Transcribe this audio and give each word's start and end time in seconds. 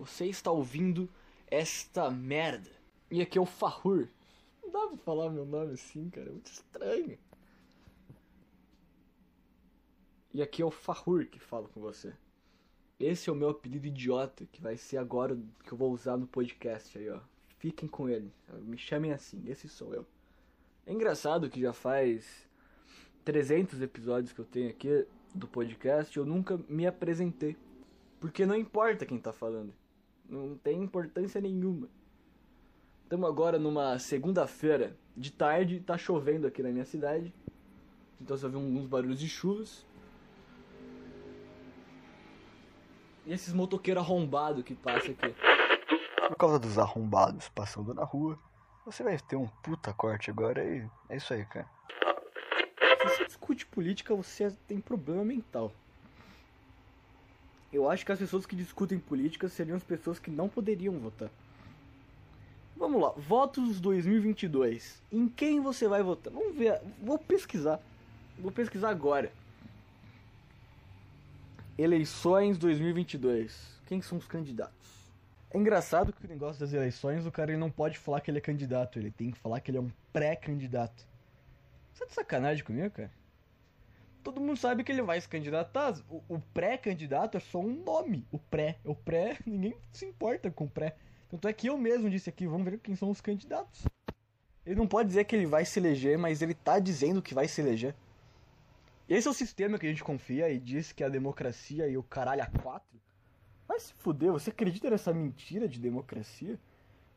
Você 0.00 0.24
está 0.24 0.50
ouvindo 0.50 1.10
esta 1.46 2.10
merda. 2.10 2.70
E 3.10 3.20
aqui 3.20 3.36
é 3.36 3.40
o 3.40 3.44
Farrur. 3.44 4.08
Não 4.62 4.70
dá 4.70 4.86
pra 4.86 4.96
falar 4.96 5.28
meu 5.28 5.44
nome 5.44 5.74
assim, 5.74 6.08
cara. 6.08 6.30
É 6.30 6.32
muito 6.32 6.50
estranho. 6.50 7.18
E 10.32 10.40
aqui 10.40 10.62
é 10.62 10.64
o 10.64 10.70
Farrur 10.70 11.26
que 11.26 11.38
fala 11.38 11.68
com 11.68 11.82
você. 11.82 12.14
Esse 12.98 13.28
é 13.28 13.32
o 13.32 13.36
meu 13.36 13.50
apelido 13.50 13.88
idiota, 13.88 14.46
que 14.50 14.62
vai 14.62 14.78
ser 14.78 14.96
agora 14.96 15.38
que 15.64 15.72
eu 15.72 15.76
vou 15.76 15.92
usar 15.92 16.16
no 16.16 16.26
podcast 16.26 16.96
aí, 16.96 17.10
ó. 17.10 17.20
Fiquem 17.58 17.86
com 17.86 18.08
ele. 18.08 18.32
Me 18.62 18.78
chamem 18.78 19.12
assim, 19.12 19.42
esse 19.48 19.68
sou 19.68 19.92
eu. 19.92 20.06
É 20.86 20.94
engraçado 20.94 21.50
que 21.50 21.60
já 21.60 21.74
faz 21.74 22.48
300 23.22 23.82
episódios 23.82 24.32
que 24.32 24.38
eu 24.38 24.46
tenho 24.46 24.70
aqui 24.70 25.06
do 25.34 25.46
podcast, 25.46 26.16
eu 26.16 26.24
nunca 26.24 26.58
me 26.68 26.86
apresentei. 26.86 27.54
Porque 28.18 28.46
não 28.46 28.56
importa 28.56 29.04
quem 29.04 29.18
tá 29.18 29.32
falando. 29.32 29.74
Não 30.30 30.56
tem 30.56 30.80
importância 30.80 31.40
nenhuma. 31.40 31.88
Estamos 33.02 33.28
agora 33.28 33.58
numa 33.58 33.98
segunda-feira 33.98 34.96
de 35.16 35.32
tarde, 35.32 35.80
tá 35.80 35.98
chovendo 35.98 36.46
aqui 36.46 36.62
na 36.62 36.70
minha 36.70 36.84
cidade. 36.84 37.34
Então 38.20 38.36
você 38.36 38.48
ver 38.48 38.54
alguns 38.54 38.86
barulhos 38.86 39.18
de 39.18 39.28
chuvas. 39.28 39.84
E 43.26 43.32
esses 43.32 43.52
motoqueiros 43.52 44.04
arrombados 44.04 44.62
que 44.62 44.72
passam 44.72 45.10
aqui. 45.10 45.34
Por 46.28 46.36
causa 46.36 46.60
dos 46.60 46.78
arrombados 46.78 47.48
passando 47.48 47.92
na 47.92 48.04
rua, 48.04 48.38
você 48.86 49.02
vai 49.02 49.18
ter 49.18 49.34
um 49.34 49.48
puta 49.64 49.92
corte 49.92 50.30
agora 50.30 50.64
e 50.64 50.88
é 51.08 51.16
isso 51.16 51.34
aí, 51.34 51.44
cara. 51.44 51.68
Se 53.00 53.08
você 53.08 53.26
discute 53.26 53.66
política, 53.66 54.14
você 54.14 54.52
tem 54.68 54.80
problema 54.80 55.24
mental. 55.24 55.72
Eu 57.72 57.88
acho 57.88 58.04
que 58.04 58.12
as 58.12 58.18
pessoas 58.18 58.46
que 58.46 58.56
discutem 58.56 58.98
política 58.98 59.48
seriam 59.48 59.76
as 59.76 59.84
pessoas 59.84 60.18
que 60.18 60.30
não 60.30 60.48
poderiam 60.48 60.98
votar. 60.98 61.30
Vamos 62.76 63.00
lá, 63.00 63.10
votos 63.10 63.80
2022. 63.80 65.02
Em 65.12 65.28
quem 65.28 65.60
você 65.60 65.86
vai 65.86 66.02
votar? 66.02 66.32
Vamos 66.32 66.56
ver, 66.56 66.80
vou 67.02 67.18
pesquisar. 67.18 67.80
Vou 68.38 68.50
pesquisar 68.50 68.88
agora. 68.88 69.30
Eleições 71.78 72.58
2022. 72.58 73.80
Quem 73.86 74.00
são 74.00 74.18
os 74.18 74.26
candidatos? 74.26 74.88
É 75.50 75.58
engraçado 75.58 76.12
que 76.12 76.24
o 76.24 76.28
negócio 76.28 76.60
das 76.60 76.72
eleições, 76.72 77.26
o 77.26 77.30
cara 77.30 77.50
ele 77.50 77.60
não 77.60 77.70
pode 77.70 77.98
falar 77.98 78.20
que 78.20 78.30
ele 78.30 78.38
é 78.38 78.40
candidato, 78.40 78.98
ele 78.98 79.10
tem 79.10 79.30
que 79.30 79.38
falar 79.38 79.60
que 79.60 79.70
ele 79.70 79.78
é 79.78 79.80
um 79.80 79.90
pré-candidato. 80.12 81.06
Você 81.92 82.04
tá 82.04 82.06
de 82.06 82.14
sacanagem 82.14 82.64
comigo, 82.64 82.90
cara? 82.90 83.10
Todo 84.22 84.40
mundo 84.40 84.56
sabe 84.56 84.84
que 84.84 84.92
ele 84.92 85.02
vai 85.02 85.20
se 85.20 85.28
candidatar. 85.28 85.94
O, 86.08 86.22
o 86.28 86.40
pré-candidato 86.52 87.36
é 87.36 87.40
só 87.40 87.58
um 87.58 87.82
nome. 87.82 88.26
O 88.30 88.38
pré. 88.38 88.78
O 88.84 88.94
pré, 88.94 89.38
ninguém 89.46 89.76
se 89.92 90.04
importa 90.04 90.50
com 90.50 90.64
o 90.64 90.70
pré. 90.70 90.96
Tanto 91.28 91.48
é 91.48 91.52
que 91.52 91.68
eu 91.68 91.78
mesmo 91.78 92.10
disse 92.10 92.28
aqui, 92.28 92.46
vamos 92.46 92.64
ver 92.64 92.78
quem 92.78 92.96
são 92.96 93.10
os 93.10 93.20
candidatos. 93.20 93.86
Ele 94.66 94.74
não 94.74 94.86
pode 94.86 95.08
dizer 95.08 95.24
que 95.24 95.34
ele 95.34 95.46
vai 95.46 95.64
se 95.64 95.78
eleger, 95.78 96.18
mas 96.18 96.42
ele 96.42 96.54
tá 96.54 96.78
dizendo 96.78 97.22
que 97.22 97.34
vai 97.34 97.48
se 97.48 97.60
eleger. 97.60 97.94
Esse 99.08 99.26
é 99.26 99.30
o 99.30 99.34
sistema 99.34 99.78
que 99.78 99.86
a 99.86 99.88
gente 99.88 100.04
confia 100.04 100.50
e 100.50 100.58
diz 100.58 100.92
que 100.92 101.02
a 101.02 101.08
democracia 101.08 101.88
e 101.88 101.96
o 101.96 102.02
caralho 102.02 102.42
a 102.42 102.46
quatro. 102.46 103.00
Vai 103.66 103.80
se 103.80 103.92
fuder, 103.94 104.32
você 104.32 104.50
acredita 104.50 104.90
nessa 104.90 105.12
mentira 105.12 105.68
de 105.68 105.80
democracia? 105.80 106.58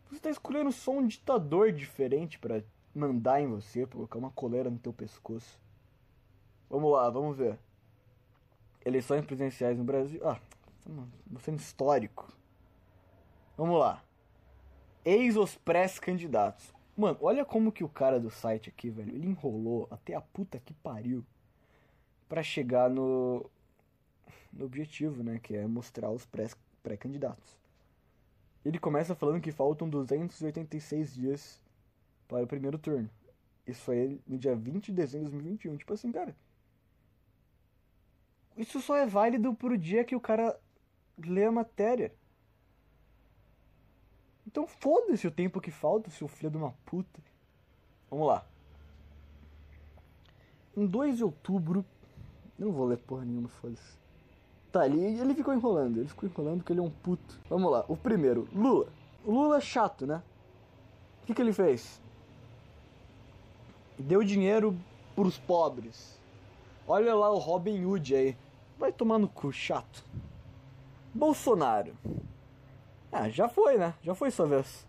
Você 0.09 0.19
tá 0.19 0.29
escolhendo 0.29 0.71
só 0.71 0.91
um 0.91 1.05
ditador 1.05 1.71
diferente 1.71 2.37
para 2.39 2.63
mandar 2.93 3.41
em 3.41 3.47
você, 3.47 3.85
pra 3.85 3.95
colocar 3.95 4.19
uma 4.19 4.29
coleira 4.29 4.69
no 4.69 4.77
teu 4.77 4.93
pescoço. 4.93 5.59
Vamos 6.73 6.91
lá, 6.91 7.07
vamos 7.07 7.37
ver. 7.37 7.59
Eleições 8.83 9.23
presidenciais 9.23 9.77
no 9.77 9.83
Brasil. 9.83 10.19
Ah, 10.27 10.39
tá 11.31 11.39
sendo 11.39 11.59
histórico. 11.59 12.35
Vamos 13.55 13.79
lá. 13.79 14.03
Eis 15.05 15.37
os 15.37 15.55
pré-candidatos. 15.55 16.73
Mano, 16.97 17.19
olha 17.21 17.45
como 17.45 17.71
que 17.71 17.83
o 17.83 17.87
cara 17.87 18.19
do 18.19 18.31
site 18.31 18.69
aqui, 18.69 18.89
velho, 18.89 19.13
ele 19.13 19.27
enrolou 19.27 19.87
até 19.91 20.15
a 20.15 20.21
puta 20.21 20.59
que 20.59 20.73
pariu 20.73 21.23
para 22.27 22.41
chegar 22.41 22.89
no, 22.89 23.47
no 24.51 24.65
objetivo, 24.65 25.21
né, 25.21 25.39
que 25.43 25.55
é 25.55 25.67
mostrar 25.67 26.09
os 26.09 26.27
pré-candidatos. 26.81 27.55
Ele 28.65 28.79
começa 28.79 29.13
falando 29.13 29.41
que 29.41 29.51
faltam 29.51 29.87
286 29.87 31.13
dias 31.13 31.61
para 32.27 32.41
o 32.41 32.47
primeiro 32.47 32.79
turno. 32.79 33.11
Isso 33.67 33.83
foi 33.83 34.19
no 34.25 34.39
dia 34.39 34.55
20 34.55 34.85
de 34.85 34.91
dezembro 34.91 35.27
de 35.27 35.33
2021. 35.33 35.77
Tipo 35.77 35.93
assim, 35.93 36.11
cara. 36.11 36.35
Isso 38.57 38.81
só 38.81 38.95
é 38.95 39.05
válido 39.05 39.53
pro 39.53 39.77
dia 39.77 40.03
que 40.03 40.15
o 40.15 40.19
cara 40.19 40.59
lê 41.17 41.45
a 41.45 41.51
matéria. 41.51 42.13
Então 44.45 44.67
foda-se 44.67 45.27
o 45.27 45.31
tempo 45.31 45.61
que 45.61 45.71
falta, 45.71 46.09
seu 46.11 46.27
filho 46.27 46.51
de 46.51 46.57
uma 46.57 46.73
puta. 46.85 47.21
Vamos 48.09 48.27
lá. 48.27 48.45
Em 50.75 50.85
2 50.85 51.17
de 51.17 51.23
outubro 51.23 51.85
não 52.57 52.71
vou 52.71 52.85
ler 52.85 52.97
porra 52.97 53.25
nenhuma, 53.25 53.47
foda-se. 53.47 53.97
Tá, 54.71 54.81
ali 54.81 55.19
ele 55.19 55.33
ficou 55.33 55.53
enrolando. 55.53 55.97
Ele 55.97 56.07
ficou 56.07 56.27
enrolando 56.27 56.57
porque 56.57 56.73
ele 56.73 56.79
é 56.79 56.83
um 56.83 56.89
puto. 56.89 57.39
Vamos 57.49 57.71
lá. 57.71 57.85
O 57.87 57.95
primeiro, 57.95 58.47
Lula. 58.53 58.87
O 59.25 59.31
Lula 59.31 59.57
é 59.57 59.61
chato, 59.61 60.05
né? 60.05 60.21
O 61.21 61.25
que, 61.25 61.33
que 61.33 61.41
ele 61.41 61.53
fez? 61.53 62.01
Deu 63.97 64.23
dinheiro 64.23 64.77
pros 65.15 65.37
pobres. 65.37 66.19
Olha 66.87 67.15
lá 67.15 67.31
o 67.31 67.37
Robin 67.37 67.85
Hood 67.85 68.15
aí. 68.15 68.37
Vai 68.83 68.91
tomar 68.91 69.17
no 69.17 69.29
cu, 69.29 69.49
chato. 69.49 70.03
Bolsonaro. 71.13 71.95
Ah, 73.09 73.29
já 73.29 73.47
foi, 73.47 73.77
né? 73.77 73.93
Já 74.01 74.13
foi 74.13 74.29
sua 74.29 74.45
vez. 74.45 74.85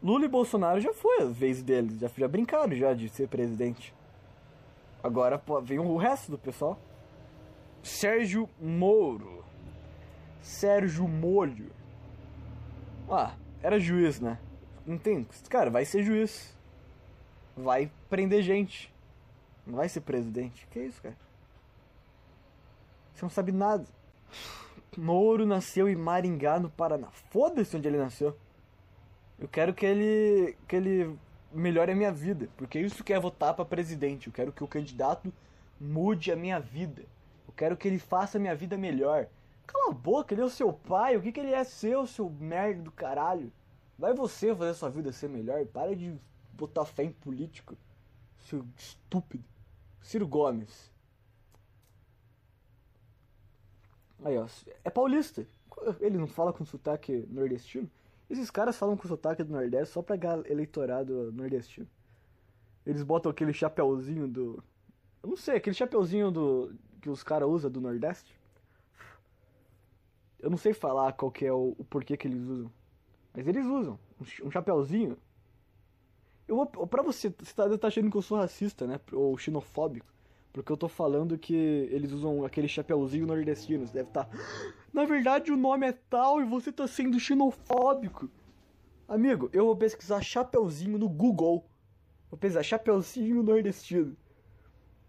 Lula 0.00 0.26
e 0.26 0.28
Bolsonaro 0.28 0.80
já 0.80 0.94
foi 0.94 1.22
a 1.22 1.24
vez 1.24 1.60
deles. 1.60 1.98
Já, 1.98 2.06
já 2.06 2.28
brincaram 2.28 2.72
já 2.72 2.94
de 2.94 3.08
ser 3.08 3.26
presidente. 3.26 3.92
Agora 5.02 5.40
pô, 5.40 5.60
vem 5.60 5.80
o 5.80 5.96
resto 5.96 6.30
do 6.30 6.38
pessoal. 6.38 6.78
Sérgio 7.82 8.48
Moro. 8.60 9.44
Sérgio 10.40 11.08
Molho. 11.08 11.72
Ah, 13.10 13.34
era 13.60 13.80
juiz, 13.80 14.20
né? 14.20 14.38
Não 14.86 14.96
tem. 14.96 15.26
Cara, 15.48 15.68
vai 15.68 15.84
ser 15.84 16.04
juiz. 16.04 16.56
Vai 17.56 17.90
prender 18.08 18.40
gente. 18.44 18.94
Não 19.66 19.78
vai 19.78 19.88
ser 19.88 20.02
presidente. 20.02 20.64
Que 20.70 20.78
isso, 20.78 21.02
cara? 21.02 21.16
Você 23.20 23.26
não 23.26 23.30
sabe 23.30 23.52
nada. 23.52 23.84
Moro 24.96 25.44
nasceu 25.44 25.90
em 25.90 25.94
Maringá, 25.94 26.58
no 26.58 26.70
Paraná. 26.70 27.10
Foda-se 27.10 27.76
onde 27.76 27.86
ele 27.86 27.98
nasceu. 27.98 28.34
Eu 29.38 29.46
quero 29.46 29.74
que 29.74 29.84
ele. 29.84 30.56
que 30.66 30.74
ele 30.74 31.18
melhore 31.52 31.92
a 31.92 31.94
minha 31.94 32.10
vida. 32.10 32.48
Porque 32.56 32.78
é 32.78 32.80
isso 32.80 33.04
que 33.04 33.12
é 33.12 33.20
votar 33.20 33.52
para 33.52 33.66
presidente. 33.66 34.28
Eu 34.28 34.32
quero 34.32 34.52
que 34.52 34.64
o 34.64 34.68
candidato 34.68 35.30
mude 35.78 36.32
a 36.32 36.36
minha 36.36 36.58
vida. 36.58 37.02
Eu 37.46 37.52
quero 37.54 37.76
que 37.76 37.86
ele 37.86 37.98
faça 37.98 38.38
a 38.38 38.40
minha 38.40 38.54
vida 38.54 38.78
melhor. 38.78 39.26
Cala 39.66 39.90
a 39.90 39.94
boca, 39.94 40.32
ele 40.32 40.40
é 40.40 40.44
o 40.46 40.50
seu 40.50 40.72
pai. 40.72 41.14
O 41.14 41.20
que, 41.20 41.30
que 41.30 41.40
ele 41.40 41.52
é 41.52 41.62
seu, 41.62 42.06
seu 42.06 42.30
merda 42.30 42.82
do 42.82 42.90
caralho? 42.90 43.52
Vai 43.98 44.14
você 44.14 44.54
fazer 44.54 44.70
a 44.70 44.74
sua 44.74 44.88
vida 44.88 45.12
ser 45.12 45.28
melhor. 45.28 45.62
Para 45.66 45.94
de 45.94 46.18
botar 46.54 46.86
fé 46.86 47.04
em 47.04 47.12
político. 47.12 47.76
Seu 48.38 48.64
estúpido. 48.78 49.44
Ciro 50.00 50.26
Gomes. 50.26 50.89
Aí, 54.24 54.36
ó. 54.36 54.46
É 54.84 54.90
paulista. 54.90 55.46
Ele 56.00 56.18
não 56.18 56.26
fala 56.26 56.52
com 56.52 56.64
sotaque 56.64 57.26
nordestino? 57.30 57.90
Esses 58.30 58.48
caras 58.48 58.76
falam 58.76 58.96
com 58.96 59.08
sotaque 59.08 59.42
do 59.42 59.52
Nordeste 59.52 59.92
só 59.92 60.02
pra 60.02 60.16
eleitorado 60.48 61.32
nordestino. 61.32 61.88
Eles 62.86 63.02
botam 63.02 63.30
aquele 63.30 63.52
chapéuzinho 63.52 64.28
do. 64.28 64.62
Eu 65.20 65.30
não 65.30 65.36
sei, 65.36 65.56
aquele 65.56 65.74
chapéuzinho 65.74 66.30
do. 66.30 66.72
que 67.00 67.10
os 67.10 67.24
caras 67.24 67.48
usam 67.48 67.70
do 67.70 67.80
Nordeste. 67.80 68.38
Eu 70.38 70.48
não 70.48 70.56
sei 70.56 70.72
falar 70.72 71.12
qual 71.12 71.30
que 71.30 71.44
é 71.44 71.52
o, 71.52 71.74
o 71.76 71.84
porquê 71.84 72.16
que 72.16 72.28
eles 72.28 72.40
usam. 72.40 72.70
Mas 73.34 73.46
eles 73.48 73.66
usam. 73.66 73.98
Um, 74.20 74.46
um 74.46 74.50
chapéuzinho. 74.50 75.18
Eu 76.46 76.54
vou. 76.54 76.66
Pra 76.66 77.02
você. 77.02 77.34
Você 77.36 77.52
tá, 77.52 77.78
tá 77.78 77.88
achando 77.88 78.10
que 78.10 78.16
eu 78.16 78.22
sou 78.22 78.38
racista, 78.38 78.86
né? 78.86 79.00
Ou 79.12 79.36
xenofóbico. 79.36 80.06
Porque 80.52 80.72
eu 80.72 80.76
tô 80.76 80.88
falando 80.88 81.38
que 81.38 81.54
eles 81.54 82.10
usam 82.10 82.44
aquele 82.44 82.66
chapeuzinho 82.66 83.26
nordestino. 83.26 83.86
Você 83.86 83.94
deve 83.94 84.08
estar. 84.08 84.24
Tá... 84.24 84.38
Na 84.92 85.04
verdade, 85.04 85.52
o 85.52 85.56
nome 85.56 85.86
é 85.86 85.92
tal 85.92 86.40
e 86.40 86.44
você 86.44 86.72
tá 86.72 86.86
sendo 86.86 87.20
xenofóbico. 87.20 88.28
Amigo, 89.06 89.48
eu 89.52 89.66
vou 89.66 89.76
pesquisar 89.76 90.20
chapeuzinho 90.20 90.98
no 90.98 91.08
Google. 91.08 91.64
Vou 92.30 92.38
pesquisar 92.38 92.62
chapeuzinho 92.62 93.42
nordestino. 93.42 94.16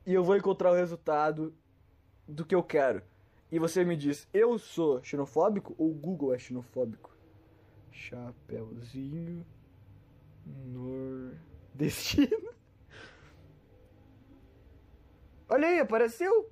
E 0.05 0.13
eu 0.13 0.23
vou 0.23 0.35
encontrar 0.35 0.71
o 0.71 0.75
resultado 0.75 1.53
do 2.27 2.45
que 2.45 2.55
eu 2.55 2.63
quero. 2.63 3.01
E 3.51 3.59
você 3.59 3.83
me 3.83 3.97
diz, 3.97 4.27
eu 4.33 4.57
sou 4.57 5.03
xenofóbico 5.03 5.75
ou 5.77 5.91
o 5.91 5.94
Google 5.94 6.33
é 6.33 6.39
xenofóbico? 6.39 7.15
Chapeuzinho 7.91 9.45
nordestino. 10.67 12.51
Olha 15.51 15.68
aí, 15.68 15.80
apareceu! 15.81 16.50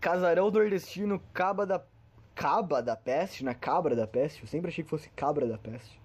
Casarão 0.00 0.52
nordestino 0.52 1.20
Caba 1.34 1.66
da 1.66 1.84
Caba 2.32 2.80
da 2.80 2.94
Peste, 2.94 3.44
na 3.44 3.56
Cabra 3.56 3.96
da 3.96 4.06
Peste. 4.06 4.42
Eu 4.42 4.46
sempre 4.46 4.68
achei 4.68 4.84
que 4.84 4.90
fosse 4.90 5.10
Cabra 5.10 5.48
da 5.48 5.58
Peste. 5.58 6.00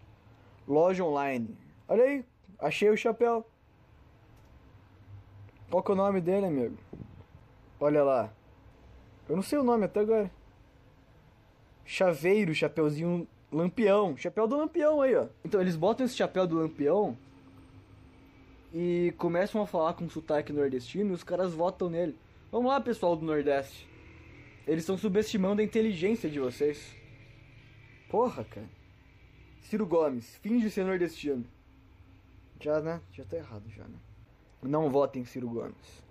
Loja 0.68 1.04
online. 1.04 1.56
Olha 1.88 2.04
aí, 2.04 2.26
achei 2.58 2.90
o 2.90 2.98
chapéu. 2.98 3.48
Qual 5.70 5.84
que 5.84 5.92
é 5.92 5.94
o 5.94 5.98
nome 5.98 6.20
dele, 6.20 6.48
amigo? 6.48 6.78
Olha 7.80 8.04
lá. 8.04 8.34
Eu 9.30 9.36
não 9.36 9.44
sei 9.44 9.60
o 9.60 9.64
nome 9.64 9.86
até 9.86 10.00
agora. 10.00 10.32
Chaveiro, 11.86 12.56
chapeuzinho 12.56 13.28
lampião. 13.52 14.18
Chapéu 14.18 14.48
do 14.48 14.58
lampião 14.58 15.00
aí, 15.04 15.16
ó. 15.16 15.28
Então 15.46 15.62
eles 15.62 15.76
botam 15.76 16.08
esse 16.08 16.16
chapéu 16.16 16.48
do 16.48 16.58
lampião 16.58 17.16
e 18.74 19.14
começam 19.18 19.62
a 19.62 19.68
falar 19.68 19.94
com 19.94 20.10
sotaque 20.10 20.52
nordestino 20.52 21.12
e 21.12 21.14
os 21.14 21.24
caras 21.24 21.54
votam 21.54 21.90
nele. 21.90 22.18
Vamos 22.52 22.72
lá, 22.72 22.82
pessoal 22.82 23.16
do 23.16 23.26
Nordeste. 23.26 23.88
Eles 24.66 24.84
estão 24.84 24.98
subestimando 24.98 25.62
a 25.62 25.66
inteligência 25.66 26.30
de 26.30 26.40
vocês. 26.40 26.96
Porra, 28.10 28.44
cara. 28.44 28.70
Ciro 29.62 29.86
Gomes, 29.86 30.36
finge 30.38 30.70
ser 30.70 30.86
nordestino. 30.86 31.46
Já, 32.60 32.80
né? 32.80 33.02
Já 33.12 33.24
tá 33.26 33.38
errado, 33.38 33.64
já, 33.70 33.84
né? 33.84 33.98
Não 34.62 34.90
votem 34.90 35.26
Ciro 35.26 35.50
Gomes. 35.50 36.04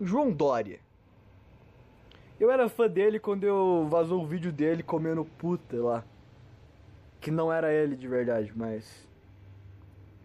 João 0.00 0.32
Dória. 0.32 0.80
Eu 2.38 2.50
era 2.50 2.68
fã 2.68 2.88
dele 2.88 3.18
quando 3.18 3.44
eu 3.44 3.86
vazou 3.88 4.22
o 4.22 4.26
vídeo 4.26 4.52
dele 4.52 4.82
comendo 4.82 5.24
puta 5.24 5.76
lá. 5.82 6.04
Que 7.20 7.30
não 7.30 7.52
era 7.52 7.72
ele 7.72 7.96
de 7.96 8.06
verdade, 8.06 8.52
mas. 8.54 9.08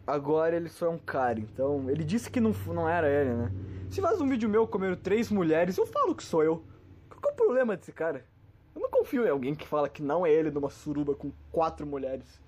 Agora 0.06 0.56
ele 0.56 0.70
só 0.70 0.88
é 0.88 0.90
um 0.90 0.98
cara, 0.98 1.40
então. 1.40 1.90
Ele 1.90 2.04
disse 2.04 2.30
que 2.30 2.40
não, 2.40 2.52
não 2.68 2.90
era 2.90 3.10
ele, 3.10 3.34
né? 3.34 3.52
Se 3.90 4.02
vaza 4.02 4.24
um 4.24 4.30
vídeo 4.30 4.50
meu 4.50 4.68
comendo 4.68 4.96
três 4.96 5.30
mulheres, 5.30 5.78
eu 5.78 5.86
falo 5.86 6.16
que 6.16 6.24
sou 6.24 6.44
eu. 6.44 6.64
Qual 7.10 7.32
é 7.32 7.34
o 7.34 7.36
problema 7.36 7.78
desse 7.78 7.92
cara? 7.92 8.26
Eu 8.74 8.82
não 8.82 8.90
confio 8.90 9.26
em 9.26 9.30
alguém 9.30 9.54
que 9.54 9.68
fala 9.68 9.90
que 9.90 10.02
não 10.02 10.26
é 10.26 10.32
ele 10.32 10.50
numa 10.50 10.70
suruba 10.70 11.14
com 11.14 11.32
quatro 11.52 11.86
mulheres. 11.86 12.42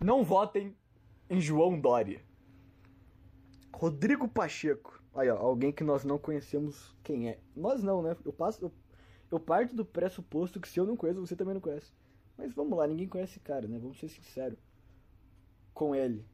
Não 0.00 0.24
votem 0.24 0.74
em 1.30 1.40
João 1.40 1.78
Dória. 1.78 2.20
Rodrigo 3.72 4.26
Pacheco. 4.28 5.00
Aí, 5.14 5.28
ó, 5.28 5.36
alguém 5.36 5.70
que 5.70 5.84
nós 5.84 6.04
não 6.04 6.18
conhecemos 6.18 6.96
quem 7.02 7.28
é. 7.28 7.38
Nós 7.54 7.82
não, 7.82 8.02
né? 8.02 8.16
Eu 8.24 8.32
passo. 8.32 8.64
Eu, 8.64 8.72
eu 9.30 9.38
parto 9.38 9.76
do 9.76 9.84
pressuposto 9.84 10.60
que 10.60 10.68
se 10.68 10.80
eu 10.80 10.86
não 10.86 10.96
conheço, 10.96 11.20
você 11.20 11.36
também 11.36 11.54
não 11.54 11.60
conhece. 11.60 11.92
Mas 12.36 12.52
vamos 12.54 12.76
lá, 12.76 12.86
ninguém 12.86 13.06
conhece 13.06 13.32
esse 13.32 13.40
cara, 13.40 13.68
né? 13.68 13.78
Vamos 13.78 13.98
ser 13.98 14.08
sinceros 14.08 14.58
com 15.74 15.94
ele. 15.94 16.24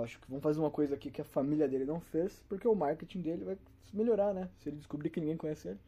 Acho 0.00 0.18
que 0.18 0.28
vamos 0.28 0.42
fazer 0.42 0.58
uma 0.58 0.70
coisa 0.70 0.94
aqui 0.94 1.10
que 1.10 1.20
a 1.20 1.24
família 1.24 1.68
dele 1.68 1.84
não 1.84 2.00
fez, 2.00 2.42
porque 2.48 2.66
o 2.66 2.74
marketing 2.74 3.20
dele 3.20 3.44
vai 3.44 3.58
melhorar, 3.92 4.32
né? 4.32 4.48
Se 4.58 4.70
ele 4.70 4.78
descobrir 4.78 5.10
que 5.10 5.20
ninguém 5.20 5.36
conhece 5.36 5.68
ele. 5.68 5.80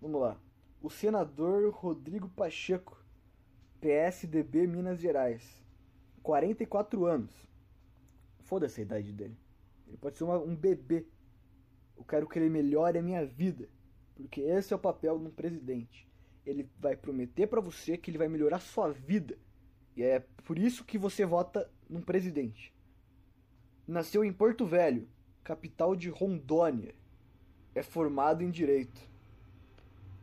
Vamos 0.00 0.20
lá. 0.20 0.36
O 0.82 0.90
senador 0.90 1.72
Rodrigo 1.72 2.28
Pacheco, 2.30 2.98
PSDB 3.80 4.66
Minas 4.66 4.98
Gerais. 4.98 5.62
44 6.22 7.06
anos. 7.06 7.30
Foda-se 8.40 8.80
a 8.80 8.84
idade 8.84 9.12
dele. 9.12 9.36
Ele 9.86 9.96
pode 9.96 10.16
ser 10.16 10.24
uma, 10.24 10.38
um 10.38 10.56
bebê. 10.56 11.06
Eu 11.96 12.04
quero 12.04 12.28
que 12.28 12.38
ele 12.38 12.48
melhore 12.48 12.98
a 12.98 13.02
minha 13.02 13.24
vida. 13.24 13.68
Porque 14.14 14.40
esse 14.40 14.72
é 14.72 14.76
o 14.76 14.78
papel 14.78 15.18
de 15.18 15.26
um 15.26 15.30
presidente. 15.30 16.08
Ele 16.44 16.68
vai 16.78 16.96
prometer 16.96 17.46
para 17.46 17.60
você 17.60 17.96
que 17.96 18.10
ele 18.10 18.18
vai 18.18 18.28
melhorar 18.28 18.60
sua 18.60 18.90
vida. 18.90 19.38
E 19.96 20.02
é 20.02 20.20
por 20.44 20.58
isso 20.58 20.84
que 20.84 20.98
você 20.98 21.24
vota 21.24 21.70
num 21.88 22.00
presidente. 22.00 22.72
Nasceu 23.90 24.24
em 24.24 24.32
Porto 24.32 24.64
Velho, 24.64 25.08
capital 25.42 25.96
de 25.96 26.08
Rondônia. 26.08 26.94
É 27.74 27.82
formado 27.82 28.40
em 28.44 28.48
direito. 28.48 29.00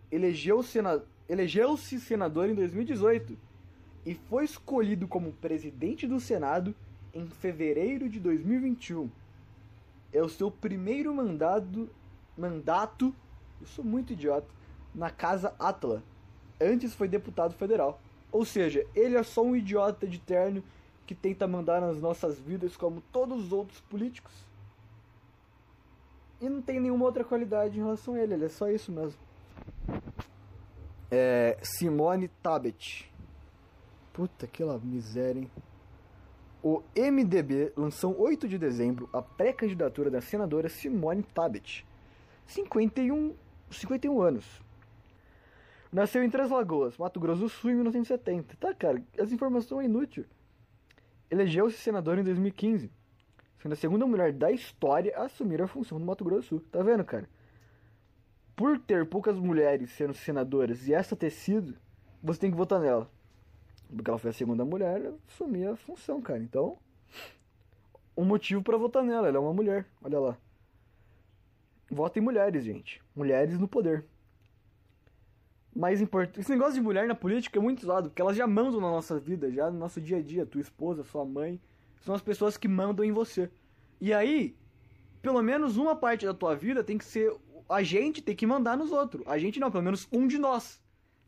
Elegeu-se 0.10 0.70
sena... 0.70 1.04
elegeu 1.28 1.76
senador 1.76 2.50
em 2.50 2.56
2018 2.56 3.38
e 4.06 4.14
foi 4.16 4.46
escolhido 4.46 5.06
como 5.06 5.34
presidente 5.34 6.08
do 6.08 6.18
Senado 6.18 6.74
em 7.14 7.28
fevereiro 7.28 8.08
de 8.08 8.22
2021. 8.22 9.12
É 10.14 10.24
o 10.24 10.30
seu 10.30 10.50
primeiro 10.50 11.14
mandado, 11.14 11.90
mandato, 12.38 13.14
eu 13.60 13.68
sou 13.68 13.84
muito 13.84 14.14
idiota, 14.14 14.48
na 14.96 15.10
Casa 15.10 15.54
Atla. 15.60 16.02
Antes 16.58 16.96
foi 16.96 17.10
deputado 17.10 17.54
federal. 17.54 18.02
Ou 18.32 18.46
seja, 18.46 18.88
ele 18.96 19.18
é 19.18 19.24
só 19.24 19.44
um 19.44 19.58
idiota 19.58 20.08
de 20.08 20.20
terno 20.20 20.64
que 21.08 21.16
tenta 21.16 21.48
mandar 21.48 21.80
nas 21.80 21.98
nossas 22.00 22.38
vidas 22.38 22.76
como 22.76 23.02
todos 23.12 23.46
os 23.46 23.52
outros 23.54 23.80
políticos. 23.80 24.46
E 26.42 26.50
não 26.50 26.62
tem 26.62 26.80
nenhuma 26.80 27.06
outra 27.06 27.24
qualidade 27.24 27.80
em 27.80 27.82
relação 27.82 28.14
a 28.14 28.20
ele, 28.20 28.34
ele 28.34 28.46
é 28.46 28.50
só 28.50 28.70
isso 28.70 28.92
mesmo. 28.92 29.18
É, 31.10 31.58
Simone 31.64 32.28
Tabet. 32.28 33.10
Puta 34.12 34.46
que 34.46 34.64
miséria, 34.84 35.40
hein? 35.40 35.52
O 36.62 36.84
MDB 36.96 37.72
lançou 37.78 38.20
8 38.20 38.48
de 38.48 38.58
dezembro 38.58 39.10
a 39.14 39.22
pré-candidatura 39.22 40.10
da 40.12 40.20
senadora 40.20 40.68
Simone 40.68 41.24
Tabet, 41.24 41.86
51, 42.48 43.34
51 43.72 44.22
anos. 44.22 44.62
Nasceu 45.92 46.24
em 46.24 46.30
Três 46.30 46.50
Lagoas, 46.50 46.98
Mato 46.98 47.20
Grosso 47.20 47.44
do 47.44 47.50
Sul, 47.50 47.72
em 47.72 47.76
1970. 47.76 48.58
Tá, 48.58 48.74
cara, 48.74 49.02
essa 49.16 49.34
informação 49.34 49.80
é 49.80 49.86
inútil. 49.86 50.26
Elegeu-se 51.30 51.78
senador 51.78 52.18
em 52.18 52.24
2015, 52.24 52.92
sendo 53.60 53.74
a 53.74 53.76
segunda 53.76 54.06
mulher 54.06 54.32
da 54.32 54.52
história 54.52 55.16
a 55.18 55.24
assumir 55.24 55.62
a 55.62 55.68
função 55.68 56.00
no 56.00 56.06
Mato 56.06 56.24
Grosso 56.24 56.56
do 56.56 56.62
Sul. 56.62 56.70
Tá 56.72 56.82
vendo, 56.82 57.04
cara? 57.04 57.30
Por 58.56 58.80
ter 58.80 59.06
poucas 59.06 59.38
mulheres 59.38 59.92
sendo 59.92 60.14
senadoras 60.14 60.88
e 60.88 60.94
essa 60.94 61.16
ter 61.16 61.30
sido, 61.30 61.78
você 62.24 62.40
tem 62.40 62.52
que 62.52 62.58
votar 62.58 62.80
nela. 62.80 63.10
Porque 63.94 64.10
ela 64.10 64.20
foi 64.20 64.32
a 64.32 64.34
segunda 64.34 64.66
mulher 64.66 65.06
a 65.06 65.14
assumir 65.32 65.68
a 65.68 65.76
função, 65.76 66.22
cara. 66.22 66.40
Então, 66.40 66.78
um 68.16 68.26
motivo 68.26 68.64
para 68.64 68.78
votar 68.78 69.04
nela. 69.04 69.28
Ela 69.28 69.38
é 69.38 69.40
uma 69.40 69.54
mulher, 69.54 69.86
olha 70.02 70.20
lá. 70.20 70.38
Votem 71.90 72.22
mulheres, 72.22 72.66
gente. 72.66 73.02
Mulheres 73.16 73.58
no 73.60 73.68
poder. 73.68 74.06
Mais 75.78 76.02
importante. 76.02 76.40
Esse 76.40 76.50
negócio 76.50 76.74
de 76.74 76.82
mulher 76.82 77.08
na 77.08 77.14
política 77.14 77.60
é 77.60 77.62
muito 77.62 77.84
usado, 77.84 78.10
porque 78.10 78.22
elas 78.22 78.36
já 78.36 78.48
mandam 78.48 78.82
na 78.82 78.90
nossa 78.90 79.20
vida, 79.20 79.52
já 79.52 79.70
no 79.70 79.78
nosso 79.78 80.02
dia 80.02 80.18
a 80.18 80.22
dia. 80.22 80.44
Tua 80.44 80.62
esposa, 80.62 81.04
sua 81.04 81.24
mãe, 81.24 81.62
são 82.02 82.16
as 82.16 82.22
pessoas 82.22 82.58
que 82.58 82.68
mandam 82.68 83.06
em 83.06 83.12
você. 83.12 83.48
E 84.02 84.12
aí, 84.12 84.56
pelo 85.22 85.42
menos 85.44 85.78
uma 85.78 85.96
parte 85.96 86.26
da 86.26 86.34
tua 86.34 86.56
vida 86.56 86.84
tem 86.84 86.98
que 86.98 87.06
ser 87.06 87.32
a 87.70 87.84
gente 87.84 88.22
tem 88.22 88.36
que 88.36 88.48
mandar 88.48 88.78
nos 88.78 88.92
outros. 88.92 89.24
A 89.28 89.38
gente 89.38 89.60
não, 89.60 89.70
pelo 89.70 89.84
menos 89.84 90.08
um 90.12 90.28
de 90.28 90.38
nós. 90.38 90.82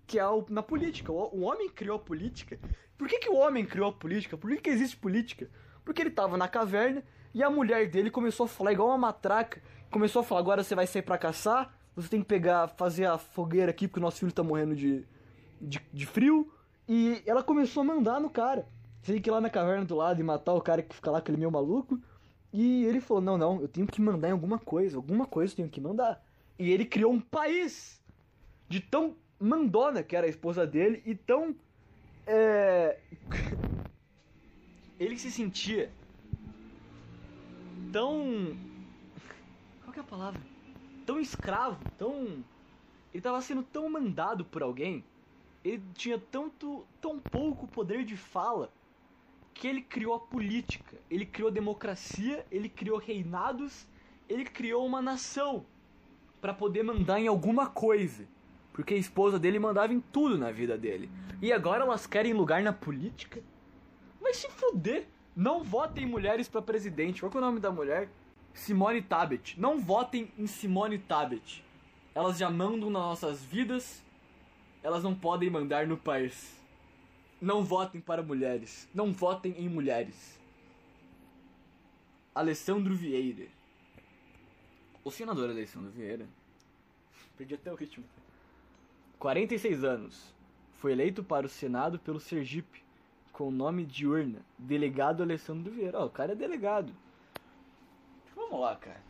Que 0.07 0.17
é 0.17 0.27
o, 0.27 0.43
na 0.49 0.63
política. 0.63 1.11
O, 1.11 1.37
o, 1.37 1.41
homem 1.41 1.69
criou 1.69 1.97
a 1.97 1.99
política. 1.99 2.59
Por 2.97 3.07
que, 3.07 3.19
que 3.19 3.29
o 3.29 3.35
homem 3.35 3.65
criou 3.65 3.89
a 3.89 3.93
política? 3.93 4.37
Por 4.37 4.49
que, 4.49 4.57
que 4.57 4.69
existe 4.69 4.97
política? 4.97 5.49
Porque 5.85 6.01
ele 6.01 6.09
tava 6.09 6.37
na 6.37 6.47
caverna 6.47 7.03
e 7.33 7.43
a 7.43 7.49
mulher 7.49 7.87
dele 7.89 8.09
começou 8.09 8.45
a 8.45 8.49
falar 8.49 8.73
igual 8.73 8.89
uma 8.89 8.97
matraca. 8.97 9.61
Começou 9.91 10.21
a 10.21 10.23
falar: 10.23 10.41
agora 10.41 10.63
você 10.63 10.73
vai 10.73 10.87
sair 10.87 11.01
para 11.01 11.17
caçar, 11.17 11.77
você 11.95 12.07
tem 12.07 12.21
que 12.21 12.27
pegar, 12.27 12.67
fazer 12.69 13.05
a 13.05 13.17
fogueira 13.17 13.71
aqui 13.71 13.87
porque 13.87 13.99
o 13.99 14.01
nosso 14.01 14.19
filho 14.19 14.31
tá 14.31 14.43
morrendo 14.43 14.75
de, 14.75 15.05
de, 15.61 15.81
de 15.91 16.05
frio. 16.05 16.51
E 16.87 17.21
ela 17.25 17.43
começou 17.43 17.81
a 17.81 17.85
mandar 17.85 18.19
no 18.19 18.29
cara. 18.29 18.67
Você 19.01 19.13
tem 19.13 19.21
que 19.21 19.29
ir 19.29 19.31
lá 19.31 19.39
na 19.39 19.49
caverna 19.49 19.85
do 19.85 19.95
lado 19.95 20.19
e 20.19 20.23
matar 20.23 20.53
o 20.53 20.61
cara 20.61 20.81
que 20.81 20.95
fica 20.95 21.11
lá, 21.11 21.19
aquele 21.19 21.37
meio 21.37 21.51
maluco. 21.51 21.99
E 22.51 22.83
ele 22.85 22.99
falou: 22.99 23.21
Não, 23.21 23.37
não, 23.37 23.61
eu 23.61 23.67
tenho 23.67 23.87
que 23.87 24.01
mandar 24.01 24.29
em 24.29 24.31
alguma 24.31 24.57
coisa, 24.57 24.97
alguma 24.97 25.25
coisa 25.25 25.53
eu 25.53 25.57
tenho 25.57 25.69
que 25.69 25.79
mandar. 25.79 26.23
E 26.57 26.71
ele 26.71 26.85
criou 26.85 27.11
um 27.11 27.19
país 27.19 28.01
de 28.67 28.79
tão 28.79 29.15
mandona 29.39 30.03
que 30.03 30.15
era 30.15 30.25
a 30.25 30.29
esposa 30.29 30.65
dele 30.65 31.01
e 31.05 31.15
tão. 31.15 31.55
É... 32.25 32.99
ele 34.99 35.17
se 35.17 35.31
sentia 35.31 35.91
tão. 37.91 38.55
Qual 39.83 39.93
que 39.93 39.99
é 39.99 40.01
a 40.01 40.05
palavra? 40.05 40.41
Tão 41.09 41.19
escravo, 41.19 41.79
tão. 41.97 42.45
Ele 43.11 43.21
tava 43.23 43.41
sendo 43.41 43.63
tão 43.63 43.89
mandado 43.89 44.45
por 44.45 44.61
alguém, 44.61 45.03
ele 45.65 45.81
tinha 45.95 46.19
tanto, 46.19 46.85
tão 47.01 47.17
pouco 47.17 47.67
poder 47.67 48.05
de 48.05 48.15
fala, 48.15 48.71
que 49.51 49.67
ele 49.67 49.81
criou 49.81 50.13
a 50.13 50.19
política, 50.19 50.97
ele 51.09 51.25
criou 51.25 51.49
a 51.49 51.51
democracia, 51.51 52.45
ele 52.51 52.69
criou 52.69 52.99
reinados, 52.99 53.87
ele 54.29 54.45
criou 54.45 54.85
uma 54.85 55.01
nação 55.01 55.65
para 56.39 56.53
poder 56.53 56.83
mandar 56.83 57.19
em 57.19 57.25
alguma 57.25 57.67
coisa. 57.67 58.27
Porque 58.71 58.93
a 58.93 58.97
esposa 58.97 59.39
dele 59.39 59.57
mandava 59.57 59.91
em 59.91 59.99
tudo 59.99 60.37
na 60.37 60.51
vida 60.51 60.77
dele. 60.77 61.09
E 61.41 61.51
agora 61.51 61.85
elas 61.85 62.05
querem 62.05 62.33
lugar 62.33 62.61
na 62.61 62.71
política? 62.71 63.41
Vai 64.21 64.35
se 64.35 64.47
fuder! 64.47 65.07
Não 65.35 65.63
votem 65.63 66.03
em 66.03 66.07
mulheres 66.07 66.47
para 66.47 66.61
presidente. 66.61 67.21
Qual 67.21 67.31
é 67.33 67.37
o 67.37 67.41
nome 67.41 67.59
da 67.59 67.71
mulher? 67.71 68.09
Simone 68.59 69.01
Tabet. 69.01 69.59
Não 69.59 69.79
votem 69.79 70.31
em 70.37 70.45
Simone 70.45 70.99
Tabet. 70.99 71.63
Elas 72.13 72.37
já 72.37 72.49
mandam 72.49 72.89
nas 72.89 73.01
nossas 73.01 73.43
vidas. 73.43 74.03
Elas 74.83 75.01
não 75.01 75.15
podem 75.15 75.49
mandar 75.49 75.87
no 75.87 75.97
país. 75.97 76.61
Não 77.41 77.63
votem 77.63 78.01
para 78.01 78.21
mulheres. 78.21 78.87
Não 78.93 79.13
votem 79.13 79.53
em 79.57 79.69
mulheres. 79.69 80.37
Alessandro 82.35 82.93
Vieira. 82.93 83.47
O 85.03 85.09
senador 85.09 85.49
Alessandro 85.49 85.89
Vieira. 85.89 86.27
Perdi 87.37 87.55
até 87.55 87.71
o 87.71 87.75
ritmo. 87.75 88.03
46 89.17 89.83
anos. 89.85 90.33
foi 90.77 90.91
eleito 90.91 91.23
para 91.23 91.45
o 91.45 91.49
Senado 91.49 91.97
pelo 91.99 92.19
Sergipe, 92.19 92.83
com 93.33 93.47
o 93.49 93.51
nome 93.51 93.85
de 93.85 94.07
urna, 94.07 94.39
delegado 94.57 95.23
Alessandro 95.23 95.71
Vieira. 95.71 95.99
Ó, 95.99 96.05
o 96.05 96.09
cara 96.09 96.33
é 96.33 96.35
delegado. 96.35 96.93
Vamos 98.49 98.61
lá, 98.65 98.75
cara. 98.75 99.01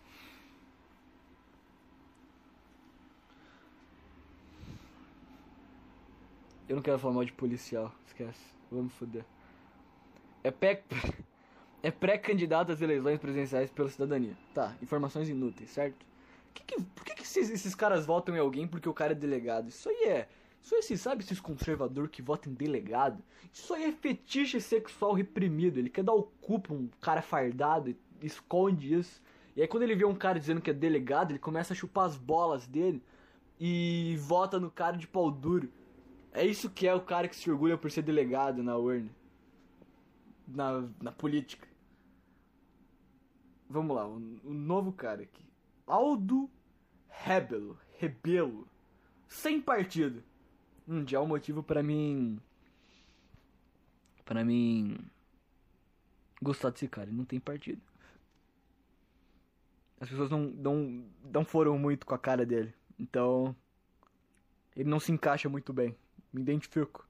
Eu 6.68 6.76
não 6.76 6.84
quero 6.84 7.00
falar 7.00 7.14
mal 7.16 7.26
de 7.26 7.34
policial, 7.34 7.94
esquece. 8.06 8.54
Vamos 8.72 8.94
foder. 8.94 9.26
É 10.44 10.52
pré- 10.52 10.84
é 11.84 11.92
pré-candidato 11.92 12.72
às 12.72 12.82
eleições 12.82 13.20
presidenciais 13.20 13.72
pela 13.72 13.90
cidadania. 13.90 14.38
Tá, 14.54 14.76
informações 14.82 15.30
inúteis, 15.30 15.70
certo? 15.72 16.06
Que 16.54 16.64
que- 16.64 16.82
por 16.82 17.04
que, 17.06 17.16
que 17.16 17.24
esses, 17.24 17.50
esses 17.50 17.76
caras 17.76 18.06
votam 18.06 18.36
em 18.36 18.40
alguém 18.40 18.68
porque 18.68 18.90
o 18.90 18.94
cara 18.94 19.14
é 19.14 19.16
delegado? 19.16 19.70
Isso 19.70 19.90
aí 19.90 20.04
é. 20.06 20.30
Isso 20.62 20.76
aí, 20.76 20.98
sabe 20.98 21.24
esses 21.24 21.40
conservador 21.40 22.10
que 22.10 22.22
votam 22.22 22.52
em 22.52 22.56
delegado? 22.56 23.24
Isso 23.54 23.74
aí 23.74 23.86
é 23.86 23.92
fetiche 23.92 24.60
sexual 24.60 25.14
reprimido. 25.14 25.80
Ele 25.80 25.90
quer 25.90 26.04
dar 26.04 26.14
o 26.14 26.24
cu 26.42 26.60
pra 26.60 26.74
um 26.74 26.90
cara 27.02 27.22
fardado 27.22 27.90
e 27.90 27.98
esconde 28.22 28.94
isso. 28.94 29.22
E 29.60 29.62
aí 29.62 29.68
quando 29.68 29.84
ele 29.84 29.94
vê 29.94 30.06
um 30.06 30.16
cara 30.16 30.40
dizendo 30.40 30.62
que 30.62 30.70
é 30.70 30.74
delegado, 30.74 31.32
ele 31.32 31.38
começa 31.38 31.74
a 31.74 31.76
chupar 31.76 32.06
as 32.06 32.16
bolas 32.16 32.66
dele 32.66 33.04
e 33.60 34.16
vota 34.22 34.58
no 34.58 34.72
cara 34.72 34.96
de 34.96 35.06
pau 35.06 35.30
duro. 35.30 35.70
É 36.32 36.46
isso 36.46 36.70
que 36.70 36.88
é 36.88 36.96
o 36.96 37.02
cara 37.02 37.28
que 37.28 37.36
se 37.36 37.52
orgulha 37.52 37.78
por 37.78 37.92
ser 37.92 38.02
delegado 38.02 38.64
na 38.64 38.78
urna. 38.78 39.10
Na, 40.48 40.88
na 41.02 41.12
política. 41.12 41.68
Vamos 43.70 43.98
lá, 43.98 44.08
o, 44.08 44.16
o 44.46 44.54
novo 44.54 44.94
cara 44.94 45.24
aqui. 45.24 45.44
Aldo 45.86 46.50
Rebelo. 47.10 47.78
Rebelo. 47.98 48.66
Sem 49.28 49.60
partido. 49.60 50.24
Hum, 50.88 51.06
já 51.06 51.18
é 51.18 51.22
um 51.22 51.28
motivo 51.28 51.62
pra 51.62 51.84
mim. 51.84 52.40
Pra 54.24 54.46
mim. 54.46 54.98
Gostar 56.42 56.70
desse 56.70 56.88
cara. 56.88 57.10
Ele 57.10 57.18
não 57.18 57.26
tem 57.26 57.42
partido. 57.42 57.89
As 60.00 60.10
pessoas 60.10 60.30
não, 60.30 60.42
não, 60.42 61.06
não 61.24 61.46
foram 61.46 61.78
muito 61.78 62.06
com 62.06 62.16
a 62.16 62.20
cara 62.20 62.46
dele. 62.46 62.74
Então. 62.98 63.56
Ele 64.76 64.90
não 64.90 65.00
se 65.00 65.12
encaixa 65.12 65.50
muito 65.50 65.74
bem. 65.74 65.96
Me 66.32 66.42
identifico. 66.42 67.06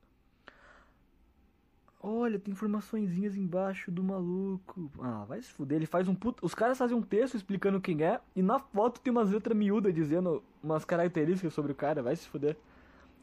Olha, 2.01 2.39
tem 2.39 2.53
informaçõezinhas 2.53 3.35
embaixo 3.35 3.91
do 3.91 4.01
maluco. 4.01 4.89
Ah, 5.01 5.25
vai 5.27 5.41
se 5.41 5.51
fuder. 5.51 5.75
Ele 5.75 5.85
faz 5.85 6.07
um 6.07 6.15
puto. 6.15 6.43
Os 6.45 6.55
caras 6.55 6.77
fazem 6.77 6.95
um 6.95 7.01
texto 7.01 7.35
explicando 7.35 7.81
quem 7.81 8.01
é. 8.03 8.21
E 8.35 8.41
na 8.41 8.57
foto 8.57 9.01
tem 9.01 9.11
umas 9.11 9.29
letras 9.29 9.55
miúdas 9.55 9.93
dizendo 9.93 10.41
umas 10.63 10.85
características 10.85 11.53
sobre 11.53 11.73
o 11.73 11.75
cara. 11.75 12.01
Vai 12.01 12.15
se 12.15 12.27
fuder. 12.27 12.55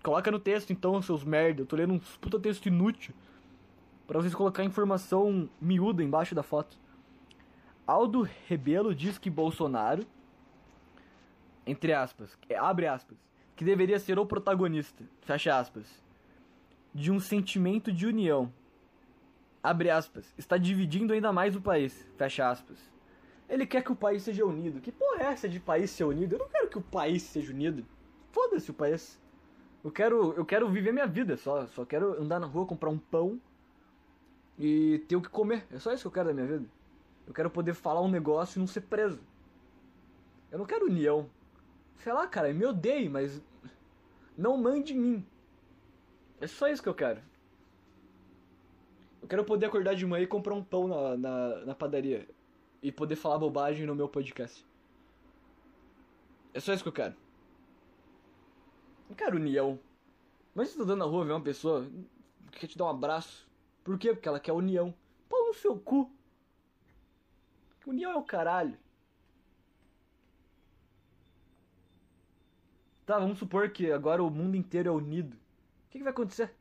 Coloca 0.02 0.30
no 0.30 0.38
texto 0.38 0.72
então, 0.72 1.00
seus 1.00 1.24
merda. 1.24 1.62
Eu 1.62 1.66
tô 1.66 1.74
lendo 1.74 1.94
um 1.94 2.00
puta 2.20 2.38
texto 2.38 2.66
inútil. 2.66 3.14
Pra 4.06 4.20
vocês 4.20 4.34
colocar 4.34 4.62
informação 4.62 5.48
miúda 5.60 6.04
embaixo 6.04 6.34
da 6.34 6.42
foto. 6.42 6.78
Aldo 7.86 8.28
Rebelo 8.48 8.94
diz 8.94 9.18
que 9.18 9.30
Bolsonaro. 9.30 10.04
Entre 11.66 11.92
aspas. 11.92 12.36
Abre 12.58 12.86
aspas. 12.86 13.16
Que 13.54 13.64
deveria 13.64 13.98
ser 13.98 14.18
o 14.18 14.26
protagonista. 14.26 15.04
Fecha 15.22 15.58
aspas. 15.58 16.02
De 16.94 17.10
um 17.10 17.20
sentimento 17.20 17.92
de 17.92 18.06
união 18.06 18.52
abre 19.66 19.90
aspas, 19.90 20.32
está 20.38 20.56
dividindo 20.56 21.12
ainda 21.12 21.32
mais 21.32 21.56
o 21.56 21.60
país, 21.60 22.06
fecha 22.16 22.48
aspas. 22.48 22.78
Ele 23.48 23.66
quer 23.66 23.82
que 23.82 23.90
o 23.90 23.96
país 23.96 24.22
seja 24.22 24.44
unido. 24.44 24.80
Que 24.80 24.92
porra 24.92 25.22
é 25.22 25.26
essa 25.26 25.48
de 25.48 25.58
país 25.58 25.90
ser 25.90 26.04
unido? 26.04 26.34
Eu 26.34 26.38
não 26.38 26.48
quero 26.48 26.68
que 26.68 26.78
o 26.78 26.82
país 26.82 27.22
seja 27.22 27.52
unido. 27.52 27.84
Foda-se 28.30 28.70
o 28.70 28.74
país. 28.74 29.20
Eu 29.84 29.90
quero, 29.90 30.32
eu 30.34 30.44
quero 30.44 30.68
viver 30.68 30.92
minha 30.92 31.06
vida 31.06 31.36
só. 31.36 31.66
Só 31.68 31.84
quero 31.84 32.20
andar 32.20 32.40
na 32.40 32.46
rua, 32.46 32.66
comprar 32.66 32.90
um 32.90 32.98
pão 32.98 33.40
e 34.58 35.04
ter 35.08 35.16
o 35.16 35.22
que 35.22 35.28
comer. 35.28 35.64
É 35.70 35.78
só 35.78 35.92
isso 35.92 36.02
que 36.02 36.06
eu 36.08 36.12
quero 36.12 36.28
da 36.28 36.34
minha 36.34 36.46
vida. 36.46 36.66
Eu 37.26 37.34
quero 37.34 37.50
poder 37.50 37.74
falar 37.74 38.00
um 38.00 38.10
negócio 38.10 38.58
e 38.58 38.60
não 38.60 38.66
ser 38.66 38.82
preso. 38.82 39.20
Eu 40.50 40.58
não 40.58 40.66
quero 40.66 40.86
união. 40.86 41.28
Sei 41.96 42.12
lá, 42.12 42.26
cara, 42.26 42.52
me 42.52 42.64
odeie, 42.64 43.08
mas 43.08 43.42
não 44.36 44.56
mande 44.56 44.94
em 44.94 44.98
mim. 44.98 45.26
É 46.40 46.46
só 46.46 46.68
isso 46.68 46.82
que 46.82 46.88
eu 46.88 46.94
quero. 46.94 47.20
Eu 49.22 49.28
quero 49.28 49.44
poder 49.44 49.66
acordar 49.66 49.94
de 49.94 50.06
manhã 50.06 50.22
e 50.22 50.26
comprar 50.26 50.54
um 50.54 50.62
pão 50.62 50.86
na, 50.86 51.16
na, 51.16 51.64
na 51.64 51.74
padaria. 51.74 52.28
E 52.82 52.92
poder 52.92 53.16
falar 53.16 53.38
bobagem 53.38 53.86
no 53.86 53.94
meu 53.94 54.08
podcast. 54.08 54.64
É 56.54 56.60
só 56.60 56.72
isso 56.72 56.82
que 56.82 56.88
eu 56.88 56.92
quero. 56.92 57.14
Não 59.08 59.16
quero 59.16 59.36
união. 59.36 59.78
Mas 60.54 60.68
você 60.68 60.78
tá 60.78 60.84
dando 60.84 61.00
na 61.00 61.04
rua 61.04 61.24
ver 61.24 61.32
uma 61.32 61.40
pessoa 61.40 61.86
que 62.52 62.60
quer 62.60 62.66
te 62.66 62.78
dar 62.78 62.84
um 62.84 62.90
abraço. 62.90 63.48
Por 63.82 63.98
quê? 63.98 64.12
Porque 64.12 64.28
ela 64.28 64.40
quer 64.40 64.52
união. 64.52 64.94
Pau 65.28 65.46
no 65.46 65.54
seu 65.54 65.78
cu. 65.78 66.10
União 67.86 68.10
é 68.10 68.16
o 68.16 68.22
caralho. 68.24 68.76
Tá, 73.06 73.18
vamos 73.20 73.38
supor 73.38 73.70
que 73.70 73.92
agora 73.92 74.22
o 74.22 74.28
mundo 74.28 74.56
inteiro 74.56 74.88
é 74.88 74.92
unido. 74.92 75.34
O 75.34 75.90
que, 75.90 75.98
que 75.98 76.04
vai 76.04 76.12
acontecer? 76.12 76.52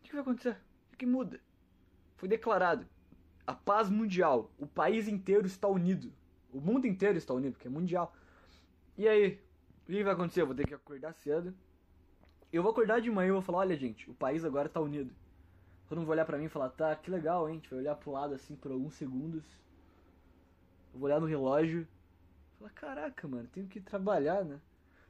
O 0.00 0.04
que 0.04 0.12
vai 0.12 0.22
acontecer? 0.22 0.56
O 0.92 0.96
que 0.96 1.04
muda? 1.04 1.38
Foi 2.16 2.26
declarado 2.26 2.86
a 3.46 3.54
paz 3.54 3.90
mundial. 3.90 4.50
O 4.58 4.66
país 4.66 5.06
inteiro 5.06 5.46
está 5.46 5.68
unido. 5.68 6.10
O 6.50 6.60
mundo 6.60 6.86
inteiro 6.86 7.18
está 7.18 7.34
unido, 7.34 7.52
porque 7.52 7.68
é 7.68 7.70
mundial. 7.70 8.14
E 8.96 9.06
aí? 9.06 9.38
O 9.82 9.92
que 9.92 10.02
vai 10.04 10.14
acontecer? 10.14 10.40
Eu 10.40 10.46
vou 10.46 10.54
ter 10.54 10.66
que 10.66 10.74
acordar 10.74 11.12
cedo. 11.12 11.54
Eu 12.50 12.62
vou 12.62 12.72
acordar 12.72 13.00
de 13.00 13.10
manhã 13.10 13.28
e 13.28 13.32
vou 13.32 13.42
falar: 13.42 13.58
olha, 13.58 13.76
gente, 13.76 14.10
o 14.10 14.14
país 14.14 14.44
agora 14.44 14.68
está 14.68 14.80
unido. 14.80 15.14
Todo 15.92 15.98
mundo 15.98 16.06
vai 16.06 16.16
olhar 16.16 16.24
pra 16.24 16.38
mim 16.38 16.46
e 16.46 16.48
falar: 16.48 16.70
tá, 16.70 16.96
que 16.96 17.10
legal, 17.10 17.46
hein? 17.46 17.52
A 17.52 17.58
gente 17.58 17.68
vai 17.68 17.80
olhar 17.80 17.94
pro 17.94 18.12
lado 18.12 18.32
assim 18.32 18.56
por 18.56 18.72
alguns 18.72 18.94
segundos. 18.94 19.44
Eu 20.90 20.98
vou 20.98 21.06
olhar 21.06 21.20
no 21.20 21.26
relógio. 21.26 21.86
Falar: 22.58 22.70
caraca, 22.70 23.28
mano, 23.28 23.46
tenho 23.52 23.66
que 23.66 23.78
trabalhar, 23.78 24.42
né? 24.42 24.58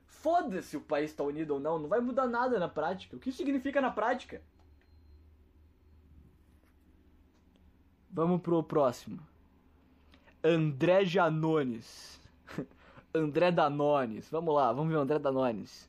Foda-se 0.08 0.76
o 0.76 0.80
país 0.80 1.12
está 1.12 1.22
unido 1.22 1.52
ou 1.52 1.60
não, 1.60 1.78
não 1.78 1.88
vai 1.88 2.00
mudar 2.00 2.26
nada 2.26 2.58
na 2.58 2.68
prática. 2.68 3.14
O 3.14 3.20
que 3.20 3.30
significa 3.30 3.80
na 3.80 3.92
prática? 3.92 4.42
Vamos 8.10 8.40
pro 8.40 8.60
próximo. 8.60 9.24
André 10.42 11.04
Janones. 11.04 12.20
André 13.14 13.52
Danones. 13.52 14.28
Vamos 14.28 14.52
lá, 14.52 14.72
vamos 14.72 14.90
ver 14.90 14.98
o 14.98 15.02
André 15.02 15.20
Danones. 15.20 15.88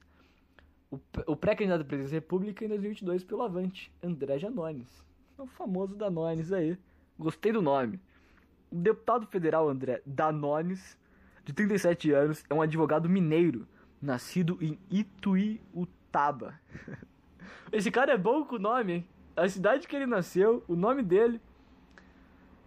O, 1.25 1.35
pré-candidato 1.35 1.81
à 1.81 1.85
presidência 1.85 2.19
da 2.19 2.23
República 2.23 2.63
em 2.63 2.67
2022 2.67 3.23
pelo 3.23 3.41
Avante. 3.41 3.91
André 4.01 4.37
Janones. 4.37 5.03
É 5.37 5.41
o 5.41 5.47
famoso 5.47 5.95
Danones 5.95 6.51
aí. 6.51 6.77
Gostei 7.17 7.51
do 7.51 7.61
nome. 7.61 7.99
O 8.71 8.75
deputado 8.75 9.25
federal 9.27 9.67
André 9.67 10.01
Danones, 10.05 10.97
de 11.43 11.53
37 11.53 12.11
anos, 12.11 12.43
é 12.49 12.53
um 12.53 12.61
advogado 12.61 13.09
mineiro, 13.09 13.67
nascido 14.01 14.57
em 14.61 14.77
Ituiutaba. 14.89 16.59
Esse 17.71 17.89
cara 17.89 18.13
é 18.13 18.17
bom 18.17 18.45
com 18.45 18.57
o 18.57 18.59
nome, 18.59 18.93
hein? 18.93 19.07
A 19.35 19.49
cidade 19.49 19.87
que 19.87 19.95
ele 19.95 20.05
nasceu, 20.05 20.63
o 20.67 20.75
nome 20.75 21.01
dele. 21.01 21.41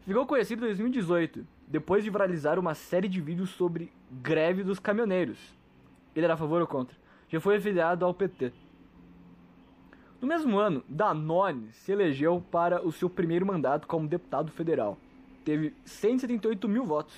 Ficou 0.04 0.26
conhecido 0.26 0.64
em 0.64 0.68
2018, 0.68 1.46
depois 1.66 2.02
de 2.02 2.10
viralizar 2.10 2.58
uma 2.58 2.74
série 2.74 3.08
de 3.08 3.20
vídeos 3.20 3.50
sobre 3.50 3.92
greve 4.10 4.64
dos 4.64 4.80
caminhoneiros. 4.80 5.38
Ele 6.14 6.24
era 6.24 6.34
a 6.34 6.36
favor 6.36 6.60
ou 6.60 6.66
contra? 6.66 6.96
Já 7.28 7.40
foi 7.40 7.56
afiliado 7.56 8.04
ao 8.04 8.14
PT. 8.14 8.52
No 10.20 10.28
mesmo 10.28 10.58
ano, 10.58 10.82
Danone 10.88 11.72
se 11.72 11.92
elegeu 11.92 12.42
para 12.50 12.86
o 12.86 12.90
seu 12.90 13.10
primeiro 13.10 13.44
mandato 13.44 13.86
como 13.86 14.08
deputado 14.08 14.50
federal. 14.50 14.96
Teve 15.44 15.74
178 15.84 16.68
mil 16.68 16.84
votos. 16.84 17.14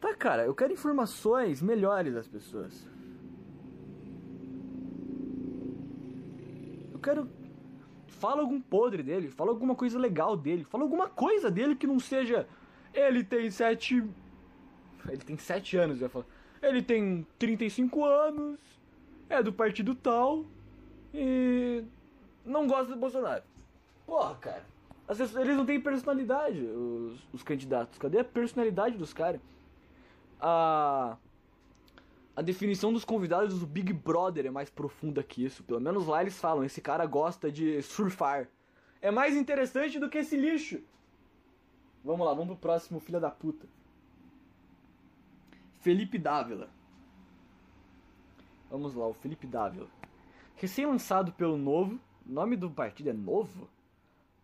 Tá, 0.00 0.14
cara, 0.14 0.44
eu 0.44 0.54
quero 0.54 0.72
informações 0.72 1.62
melhores 1.62 2.14
das 2.14 2.26
pessoas. 2.26 2.88
Eu 6.92 6.98
quero 6.98 7.28
fala 8.20 8.42
algum 8.42 8.60
podre 8.60 9.02
dele, 9.02 9.30
fala 9.30 9.50
alguma 9.50 9.74
coisa 9.74 9.98
legal 9.98 10.36
dele, 10.36 10.64
fala 10.64 10.84
alguma 10.84 11.08
coisa 11.08 11.50
dele 11.50 11.74
que 11.74 11.86
não 11.86 11.98
seja. 11.98 12.46
Ele 12.92 13.24
tem 13.24 13.50
sete. 13.50 14.04
Ele 15.08 15.22
tem 15.24 15.38
sete 15.38 15.76
anos, 15.76 16.00
eu 16.00 16.06
ia 16.06 16.10
falar. 16.10 16.26
Ele 16.62 16.82
tem 16.82 17.26
35 17.38 18.04
anos, 18.04 18.58
é 19.28 19.42
do 19.42 19.52
partido 19.52 19.94
tal 19.94 20.44
e 21.14 21.82
não 22.44 22.66
gosta 22.66 22.92
do 22.94 23.00
Bolsonaro. 23.00 23.42
Porra, 24.06 24.34
cara. 24.36 24.64
Eles 25.08 25.56
não 25.56 25.66
têm 25.66 25.80
personalidade, 25.80 26.60
os, 26.60 27.18
os 27.32 27.42
candidatos. 27.42 27.98
Cadê 27.98 28.20
a 28.20 28.24
personalidade 28.24 28.96
dos 28.96 29.12
caras? 29.12 29.40
A. 30.40 31.16
A 32.36 32.42
definição 32.42 32.92
dos 32.92 33.04
convidados 33.04 33.58
do 33.58 33.66
Big 33.66 33.92
Brother 33.92 34.46
é 34.46 34.50
mais 34.50 34.70
profunda 34.70 35.22
que 35.22 35.44
isso. 35.44 35.64
Pelo 35.64 35.80
menos 35.80 36.06
lá 36.06 36.22
eles 36.22 36.38
falam: 36.38 36.64
esse 36.64 36.80
cara 36.80 37.04
gosta 37.06 37.50
de 37.50 37.82
surfar. 37.82 38.48
É 39.02 39.10
mais 39.10 39.36
interessante 39.36 39.98
do 39.98 40.08
que 40.08 40.18
esse 40.18 40.36
lixo. 40.36 40.80
Vamos 42.04 42.24
lá, 42.24 42.32
vamos 42.32 42.54
pro 42.54 42.56
próximo, 42.56 43.00
filha 43.00 43.18
da 43.18 43.30
puta. 43.30 43.66
Felipe 45.80 46.18
Dávila. 46.18 46.68
Vamos 48.68 48.94
lá, 48.94 49.06
o 49.06 49.14
Felipe 49.14 49.46
Dávila. 49.46 49.88
recém-lançado 50.54 51.32
pelo 51.32 51.56
Novo, 51.56 51.98
nome 52.26 52.54
do 52.54 52.70
partido 52.70 53.08
é 53.08 53.14
Novo, 53.14 53.66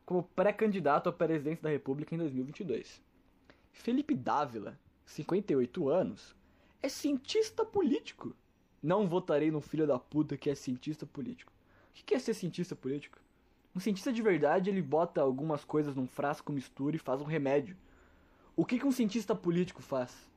como 0.06 0.22
pré-candidato 0.22 1.10
à 1.10 1.12
presidência 1.12 1.62
da 1.62 1.68
República 1.68 2.14
em 2.14 2.18
2022. 2.18 3.02
Felipe 3.70 4.14
Dávila, 4.14 4.78
58 5.04 5.90
anos, 5.90 6.34
é 6.82 6.88
cientista 6.88 7.66
político. 7.66 8.34
Não 8.82 9.06
votarei 9.06 9.50
no 9.50 9.60
filho 9.60 9.86
da 9.86 9.98
puta 9.98 10.38
que 10.38 10.48
é 10.48 10.54
cientista 10.54 11.04
político. 11.04 11.52
O 11.90 12.02
que 12.02 12.14
é 12.14 12.18
ser 12.18 12.32
cientista 12.32 12.74
político? 12.74 13.18
Um 13.74 13.80
cientista 13.80 14.10
de 14.10 14.22
verdade, 14.22 14.70
ele 14.70 14.80
bota 14.80 15.20
algumas 15.20 15.66
coisas 15.66 15.94
num 15.94 16.06
frasco, 16.06 16.50
mistura 16.50 16.96
e 16.96 16.98
faz 16.98 17.20
um 17.20 17.26
remédio. 17.26 17.76
O 18.56 18.64
que, 18.64 18.78
que 18.78 18.86
um 18.86 18.90
cientista 18.90 19.34
político 19.34 19.82
faz? 19.82 20.34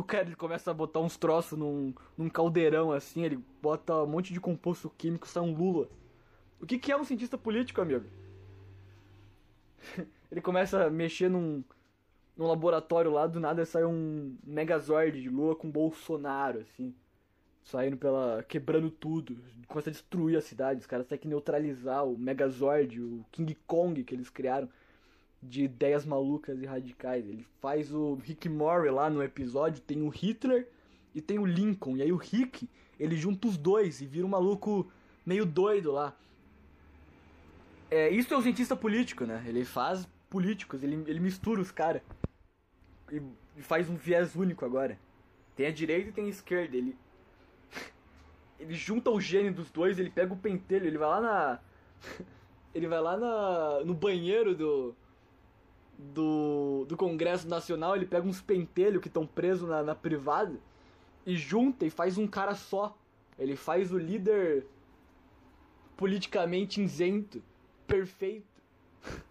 O 0.00 0.02
cara 0.02 0.24
ele 0.26 0.34
começa 0.34 0.70
a 0.70 0.74
botar 0.74 0.98
uns 1.00 1.18
troços 1.18 1.58
num, 1.58 1.92
num 2.16 2.30
caldeirão 2.30 2.90
assim, 2.90 3.22
ele 3.22 3.38
bota 3.60 4.02
um 4.02 4.06
monte 4.06 4.32
de 4.32 4.40
composto 4.40 4.88
químico, 4.96 5.28
sai 5.28 5.42
um 5.42 5.54
lula. 5.54 5.90
O 6.58 6.64
que, 6.64 6.78
que 6.78 6.90
é 6.90 6.96
um 6.96 7.04
cientista 7.04 7.36
político, 7.36 7.82
amigo? 7.82 8.06
ele 10.32 10.40
começa 10.40 10.86
a 10.86 10.90
mexer 10.90 11.28
num, 11.28 11.62
num 12.34 12.46
laboratório 12.46 13.10
lá, 13.10 13.26
do 13.26 13.38
nada 13.38 13.66
sai 13.66 13.84
um 13.84 14.38
megazord 14.42 15.20
de 15.20 15.28
lua 15.28 15.54
com 15.54 15.70
Bolsonaro, 15.70 16.60
assim. 16.60 16.94
Saindo 17.62 17.98
pela. 17.98 18.42
quebrando 18.48 18.90
tudo. 18.90 19.36
Começa 19.68 19.90
a 19.90 19.92
destruir 19.92 20.38
a 20.38 20.40
cidade. 20.40 20.80
Os 20.80 20.86
caras 20.86 21.06
têm 21.06 21.18
que 21.18 21.28
neutralizar 21.28 22.06
o 22.06 22.16
Megazord, 22.16 23.02
o 23.02 23.22
King 23.30 23.54
Kong 23.66 24.02
que 24.02 24.14
eles 24.14 24.30
criaram 24.30 24.66
de 25.42 25.64
ideias 25.64 26.04
malucas 26.04 26.60
e 26.60 26.66
radicais. 26.66 27.26
Ele 27.26 27.46
faz 27.60 27.92
o 27.92 28.14
Rick 28.14 28.48
Mori 28.48 28.90
lá 28.90 29.08
no 29.08 29.22
episódio, 29.22 29.80
tem 29.80 30.02
o 30.02 30.08
Hitler 30.08 30.68
e 31.14 31.20
tem 31.20 31.38
o 31.38 31.46
Lincoln. 31.46 31.96
E 31.96 32.02
aí 32.02 32.12
o 32.12 32.16
Rick, 32.16 32.68
ele 32.98 33.16
junta 33.16 33.48
os 33.48 33.56
dois 33.56 34.00
e 34.00 34.06
vira 34.06 34.26
um 34.26 34.30
maluco 34.30 34.90
meio 35.24 35.46
doido 35.46 35.92
lá. 35.92 36.14
É, 37.90 38.08
isso 38.08 38.32
é 38.32 38.36
o 38.36 38.42
cientista 38.42 38.76
político, 38.76 39.24
né? 39.24 39.42
Ele 39.46 39.64
faz 39.64 40.06
políticos, 40.28 40.82
ele, 40.82 41.02
ele 41.06 41.18
mistura 41.18 41.60
os 41.60 41.72
caras. 41.72 42.02
E, 43.10 43.20
e 43.56 43.62
faz 43.62 43.88
um 43.90 43.96
viés 43.96 44.36
único 44.36 44.64
agora. 44.64 44.98
Tem 45.56 45.66
a 45.66 45.72
direita 45.72 46.10
e 46.10 46.12
tem 46.12 46.26
a 46.26 46.28
esquerda. 46.28 46.76
Ele. 46.76 46.96
ele 48.60 48.74
junta 48.74 49.10
o 49.10 49.20
gênio 49.20 49.52
dos 49.52 49.70
dois, 49.70 49.98
ele 49.98 50.10
pega 50.10 50.32
o 50.32 50.36
pentelho, 50.36 50.86
ele 50.86 50.98
vai 50.98 51.08
lá 51.08 51.20
na. 51.20 51.58
ele 52.72 52.86
vai 52.86 53.00
lá 53.00 53.16
na, 53.16 53.84
no 53.84 53.94
banheiro 53.94 54.54
do 54.54 54.94
do, 56.14 56.84
do 56.88 56.96
Congresso 56.96 57.46
Nacional, 57.48 57.94
ele 57.94 58.06
pega 58.06 58.26
uns 58.26 58.40
pentelhos 58.40 59.02
que 59.02 59.08
estão 59.08 59.26
presos 59.26 59.68
na, 59.68 59.82
na 59.82 59.94
privada 59.94 60.58
e 61.26 61.36
junta 61.36 61.84
e 61.84 61.90
faz 61.90 62.16
um 62.18 62.26
cara 62.26 62.54
só. 62.54 62.96
Ele 63.38 63.56
faz 63.56 63.92
o 63.92 63.98
líder 63.98 64.66
politicamente 65.96 66.82
isento, 66.82 67.42
perfeito. 67.86 68.46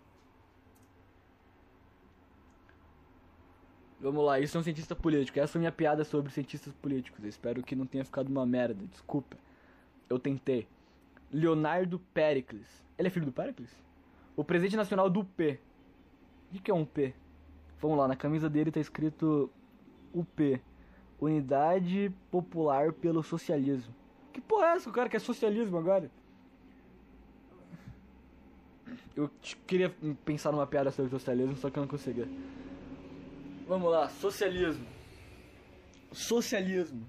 Vamos 3.99 4.23
lá, 4.23 4.39
isso 4.39 4.55
é 4.55 4.59
um 4.59 4.63
cientista 4.63 4.95
político. 4.95 5.39
Essa 5.39 5.57
é 5.57 5.59
a 5.59 5.61
minha 5.61 5.71
piada 5.71 6.03
sobre 6.03 6.31
cientistas 6.31 6.73
políticos. 6.73 7.23
Eu 7.23 7.29
espero 7.29 7.61
que 7.63 7.75
não 7.75 7.85
tenha 7.85 8.05
ficado 8.05 8.29
uma 8.29 8.45
merda, 8.45 8.85
desculpa. 8.87 9.35
Eu 10.09 10.17
tentei. 10.17 10.67
Leonardo 11.31 11.99
Pericles. 12.13 12.67
Ele 12.97 13.07
é 13.07 13.11
filho 13.11 13.25
do 13.25 13.31
Pericles? 13.31 13.69
O 14.35 14.43
presidente 14.43 14.75
nacional 14.77 15.09
do 15.09 15.23
P. 15.23 15.59
O 16.51 16.61
que 16.61 16.71
é 16.71 16.73
um 16.73 16.85
P? 16.85 17.13
Vamos 17.79 17.97
lá, 17.97 18.07
na 18.07 18.15
camisa 18.15 18.49
dele 18.49 18.71
tá 18.71 18.79
escrito 18.79 19.49
UP 20.13 20.61
Unidade 21.19 22.11
Popular 22.31 22.91
pelo 22.93 23.21
Socialismo. 23.21 23.93
Que 24.33 24.41
porra 24.41 24.67
é 24.67 24.75
essa? 24.75 24.89
O 24.89 24.93
cara 24.93 25.09
quer 25.09 25.19
socialismo 25.19 25.77
agora? 25.77 26.09
Eu 29.15 29.29
queria 29.67 29.93
pensar 30.23 30.51
numa 30.51 30.65
piada 30.65 30.91
sobre 30.91 31.11
socialismo, 31.11 31.55
só 31.57 31.69
que 31.69 31.77
eu 31.77 31.81
não 31.81 31.87
consegui. 31.87 32.25
Vamos 33.67 33.91
lá, 33.91 34.09
socialismo. 34.09 34.85
Socialismo. 36.11 37.05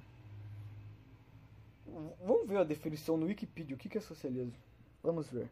Vamos 1.86 2.48
ver 2.48 2.58
a 2.58 2.64
definição 2.64 3.16
no 3.16 3.26
Wikipedia. 3.26 3.76
O 3.76 3.78
que 3.78 3.96
é 3.96 4.00
socialismo? 4.00 4.52
Vamos 5.02 5.30
ver. 5.30 5.48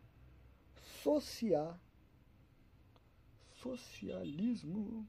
Social 1.02 1.78
socialismo. 3.60 5.06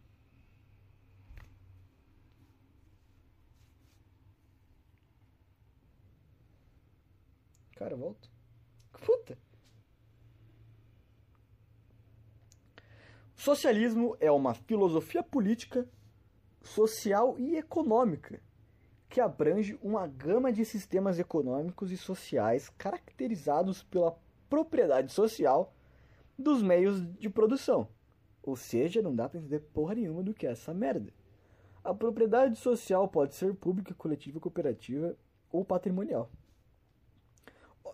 Cara, 7.75 7.95
volta. 7.95 8.27
Puta. 9.05 9.37
Socialismo 13.35 14.17
é 14.19 14.29
uma 14.29 14.53
filosofia 14.53 15.23
política, 15.23 15.87
social 16.61 17.39
e 17.39 17.55
econômica 17.55 18.41
que 19.07 19.21
abrange 19.21 19.79
uma 19.81 20.05
gama 20.05 20.51
de 20.51 20.65
sistemas 20.65 21.17
econômicos 21.17 21.91
e 21.91 21.97
sociais 21.97 22.69
caracterizados 22.77 23.81
pela 23.81 24.19
propriedade 24.49 25.11
social 25.13 25.73
dos 26.37 26.61
meios 26.61 27.01
de 27.17 27.29
produção 27.29 27.87
ou 28.49 28.55
seja, 28.55 29.01
não 29.01 29.15
dá 29.15 29.29
pra 29.29 29.39
entender 29.39 29.59
porra 29.59 29.95
nenhuma 29.95 30.23
do 30.23 30.33
que 30.33 30.47
é 30.47 30.51
essa 30.51 30.73
merda. 30.73 31.13
A 31.83 31.93
propriedade 31.93 32.57
social 32.57 33.07
pode 33.07 33.35
ser 33.35 33.53
pública, 33.55 33.93
coletiva, 33.93 34.39
cooperativa 34.39 35.15
ou 35.51 35.63
patrimonial. 35.63 36.29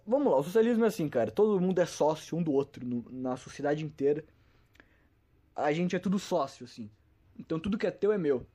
Vamos 0.06 0.32
lá, 0.32 0.38
o 0.38 0.44
socialismo 0.44 0.84
é 0.86 0.88
assim, 0.88 1.08
cara. 1.08 1.32
Todo 1.32 1.60
mundo 1.62 1.80
é 1.80 1.86
sócio 1.86 2.38
um 2.38 2.44
do 2.44 2.52
outro 2.52 2.86
no, 2.86 3.06
na 3.12 3.38
sociedade 3.38 3.86
inteira. 3.86 4.24
A 5.56 5.72
gente 5.72 5.96
é 5.96 6.00
tudo 6.00 6.20
sócio, 6.20 6.66
assim. 6.66 6.90
Então 7.38 7.60
tudo 7.60 7.78
que 7.78 7.88
é 7.88 7.92
teu 7.92 8.12
é 8.12 8.18
meu. 8.18 8.46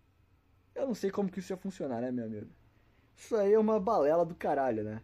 Eu 0.74 0.86
não 0.86 0.94
sei 0.94 1.10
como 1.10 1.30
que 1.30 1.40
isso 1.40 1.52
ia 1.52 1.56
funcionar, 1.56 2.00
né, 2.00 2.10
meu 2.10 2.24
amigo? 2.24 2.48
Isso 3.16 3.36
aí 3.36 3.52
é 3.52 3.58
uma 3.58 3.78
balela 3.78 4.24
do 4.24 4.34
caralho, 4.34 4.82
né? 4.82 5.02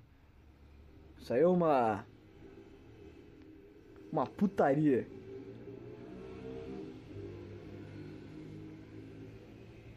Isso 1.18 1.32
aí 1.32 1.40
é 1.40 1.46
uma. 1.46 2.06
Uma 4.10 4.26
putaria. 4.26 5.06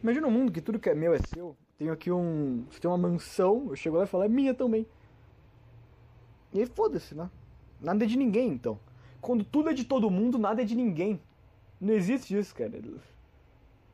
Imagina 0.02 0.26
um 0.26 0.30
mundo 0.30 0.52
que 0.52 0.60
tudo 0.60 0.78
que 0.78 0.88
é 0.88 0.94
meu 0.94 1.14
é 1.14 1.18
seu. 1.18 1.56
Tenho 1.76 1.92
aqui 1.92 2.10
um. 2.10 2.64
Você 2.70 2.80
tem 2.80 2.90
uma 2.90 2.98
mansão, 2.98 3.66
eu 3.70 3.76
chego 3.76 3.96
lá 3.96 4.04
e 4.04 4.06
falo, 4.06 4.24
é 4.24 4.28
minha 4.28 4.54
também. 4.54 4.86
E 6.52 6.60
aí 6.60 6.66
foda-se, 6.66 7.14
né? 7.14 7.30
Nada 7.80 8.04
é 8.04 8.06
de 8.06 8.16
ninguém, 8.16 8.48
então. 8.48 8.78
Quando 9.20 9.44
tudo 9.44 9.70
é 9.70 9.72
de 9.72 9.84
todo 9.84 10.10
mundo, 10.10 10.38
nada 10.38 10.62
é 10.62 10.64
de 10.64 10.74
ninguém. 10.74 11.20
Não 11.80 11.94
existe 11.94 12.36
isso, 12.36 12.54
cara. 12.54 12.70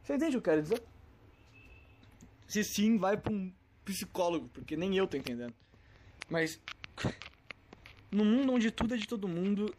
Você 0.02 0.14
entende 0.14 0.36
o 0.36 0.42
que 0.42 0.48
eu 0.48 0.54
quero 0.54 0.62
dizer? 0.62 0.82
Se 2.46 2.62
sim, 2.62 2.96
vai 2.96 3.16
pra 3.16 3.32
um 3.32 3.52
psicólogo, 3.84 4.48
porque 4.52 4.76
nem 4.76 4.96
eu 4.96 5.06
tô 5.06 5.16
entendendo. 5.16 5.54
Mas. 6.28 6.60
No 8.10 8.24
mundo 8.24 8.52
onde 8.52 8.70
tudo 8.70 8.94
é 8.94 8.96
de 8.96 9.06
todo 9.06 9.28
mundo, 9.28 9.74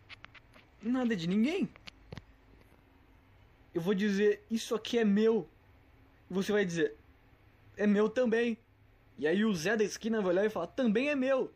nada 0.82 1.14
é 1.14 1.16
de 1.16 1.28
ninguém. 1.28 1.70
Eu 3.74 3.82
vou 3.82 3.94
dizer, 3.94 4.44
isso 4.52 4.76
aqui 4.76 4.98
é 4.98 5.06
meu 5.06 5.48
você 6.30 6.52
vai 6.52 6.66
dizer, 6.66 6.96
é 7.76 7.88
meu 7.88 8.10
também. 8.10 8.58
E 9.18 9.28
aí 9.28 9.44
o 9.44 9.54
Zé 9.54 9.76
da 9.76 9.84
esquina 9.84 10.22
vai 10.22 10.32
olhar 10.32 10.46
e 10.46 10.50
falar, 10.50 10.68
também 10.68 11.10
é 11.10 11.16
meu. 11.16 11.52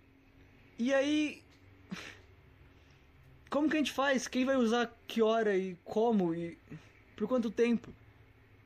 E 0.77 0.93
aí. 0.93 1.43
Como 3.49 3.69
que 3.69 3.75
a 3.75 3.79
gente 3.79 3.91
faz? 3.91 4.27
Quem 4.27 4.45
vai 4.45 4.55
usar 4.55 4.97
que 5.07 5.21
hora 5.21 5.55
e 5.57 5.75
como 5.83 6.33
e 6.33 6.57
por 7.17 7.27
quanto 7.27 7.51
tempo? 7.51 7.93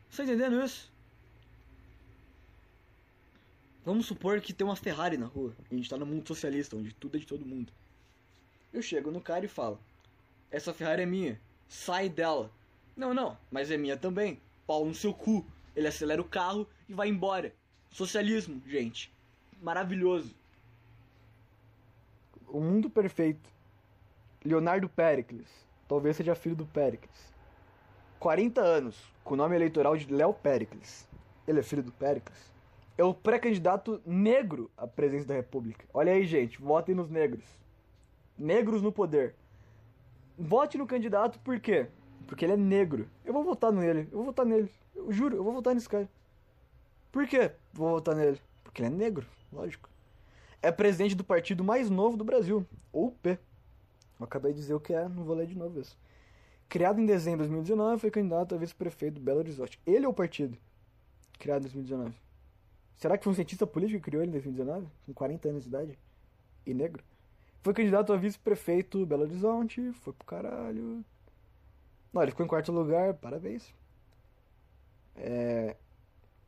Você 0.09 0.17
tá 0.17 0.23
entendendo 0.31 0.63
isso? 0.63 0.93
Vamos 3.83 4.05
supor 4.05 4.39
que 4.41 4.53
tem 4.53 4.65
uma 4.65 4.75
Ferrari 4.75 5.17
na 5.17 5.25
rua. 5.25 5.55
A 5.69 5.75
gente 5.75 5.89
tá 5.89 5.97
no 5.97 6.05
mundo 6.05 6.27
socialista, 6.27 6.75
onde 6.75 6.93
tudo 6.93 7.17
é 7.17 7.19
de 7.19 7.25
todo 7.25 7.45
mundo. 7.45 7.73
Eu 8.71 8.81
chego 8.81 9.11
no 9.11 9.19
cara 9.19 9.45
e 9.45 9.47
falo: 9.47 9.79
Essa 10.49 10.73
Ferrari 10.73 11.01
é 11.01 11.05
minha. 11.05 11.41
Sai 11.67 12.07
dela. 12.07 12.51
Não, 12.95 13.13
não, 13.13 13.37
mas 13.51 13.71
é 13.71 13.77
minha 13.77 13.97
também. 13.97 14.39
Pau 14.65 14.85
no 14.85 14.95
seu 14.95 15.13
cu. 15.13 15.45
Ele 15.75 15.87
acelera 15.87 16.21
o 16.21 16.25
carro 16.25 16.67
e 16.87 16.93
vai 16.93 17.09
embora. 17.09 17.53
Socialismo, 17.89 18.61
gente. 18.67 19.11
Maravilhoso. 19.61 20.33
O 22.47 22.59
mundo 22.59 22.89
perfeito. 22.89 23.49
Leonardo 24.43 24.87
Pericles. 24.87 25.47
Talvez 25.87 26.15
seja 26.15 26.35
filho 26.35 26.55
do 26.55 26.65
Pericles. 26.65 27.33
40 28.19 28.61
anos, 28.61 28.97
com 29.23 29.33
o 29.33 29.37
nome 29.37 29.55
eleitoral 29.55 29.95
de 29.97 30.11
Léo 30.11 30.33
Pericles. 30.33 31.07
Ele 31.47 31.59
é 31.59 31.63
filho 31.63 31.83
do 31.83 31.91
Pericles. 31.91 32.51
É 32.97 33.03
o 33.03 33.13
pré-candidato 33.13 34.01
negro 34.05 34.71
à 34.77 34.87
presidência 34.87 35.27
da 35.27 35.33
República. 35.33 35.85
Olha 35.93 36.13
aí, 36.13 36.25
gente, 36.25 36.61
votem 36.61 36.95
nos 36.95 37.09
negros. 37.09 37.43
Negros 38.37 38.81
no 38.81 38.91
poder. 38.91 39.35
Vote 40.37 40.77
no 40.77 40.87
candidato 40.87 41.39
por 41.39 41.59
quê? 41.59 41.87
Porque 42.27 42.45
ele 42.45 42.53
é 42.53 42.57
negro. 42.57 43.07
Eu 43.23 43.33
vou 43.33 43.43
votar 43.43 43.71
nele. 43.71 44.07
Eu 44.11 44.17
vou 44.17 44.25
votar 44.25 44.45
nele. 44.45 44.71
Eu 44.95 45.11
juro, 45.11 45.35
eu 45.35 45.43
vou 45.43 45.53
votar 45.53 45.73
nesse 45.73 45.89
cara. 45.89 46.09
Por 47.11 47.27
quê? 47.27 47.51
Vou 47.73 47.89
votar 47.91 48.15
nele. 48.15 48.39
Porque 48.63 48.81
ele 48.81 48.87
é 48.87 48.97
negro, 48.97 49.25
lógico. 49.53 49.89
é 50.61 50.71
presidente 50.71 51.15
do 51.15 51.23
partido 51.23 51.63
mais 51.63 51.89
novo 51.89 52.17
do 52.17 52.23
Brasil, 52.23 52.65
o 52.91 53.11
P. 53.11 53.37
Eu 54.19 54.25
acabei 54.25 54.51
de 54.51 54.59
dizer 54.59 54.73
o 54.73 54.79
que 54.79 54.93
é, 54.93 55.07
não 55.07 55.23
vou 55.23 55.35
ler 55.35 55.47
de 55.47 55.57
novo 55.57 55.79
isso. 55.79 55.97
Criado 56.67 56.99
em 56.99 57.05
dezembro 57.05 57.45
de 57.45 57.51
2019, 57.51 58.01
foi 58.01 58.11
candidato 58.11 58.55
a 58.55 58.57
vice-prefeito 58.57 59.15
do 59.15 59.21
Belo 59.21 59.39
Horizonte. 59.39 59.79
Ele 59.85 60.05
é 60.05 60.09
o 60.09 60.13
partido 60.13 60.57
criado 61.39 61.59
em 61.59 61.63
2019. 61.63 62.15
Será 62.95 63.17
que 63.17 63.23
foi 63.23 63.31
um 63.31 63.35
cientista 63.35 63.67
político 63.67 63.99
que 63.99 64.05
criou 64.05 64.23
ele 64.23 64.29
em 64.29 64.33
2019? 64.33 64.87
Com 65.05 65.13
40 65.13 65.49
anos 65.49 65.63
de 65.63 65.69
idade? 65.69 65.99
E 66.65 66.73
negro? 66.73 67.03
Foi 67.61 67.73
candidato 67.73 68.13
a 68.13 68.17
vice-prefeito 68.17 68.99
do 68.99 69.05
Belo 69.05 69.23
Horizonte, 69.23 69.91
foi 70.01 70.13
pro 70.13 70.25
caralho. 70.25 71.03
Não, 72.15 72.23
ele 72.23 72.31
ficou 72.31 72.45
em 72.45 72.49
quarto 72.49 72.71
lugar, 72.71 73.13
parabéns. 73.15 73.75
É... 75.17 75.75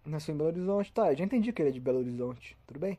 Nasceu 0.05 0.33
em 0.33 0.37
Belo 0.37 0.49
Horizonte. 0.49 0.93
Tá, 0.93 1.11
eu 1.11 1.17
já 1.17 1.25
entendi 1.25 1.51
que 1.51 1.61
ele 1.61 1.69
é 1.69 1.73
de 1.73 1.81
Belo 1.81 1.99
Horizonte, 1.99 2.57
tudo 2.65 2.79
bem? 2.79 2.97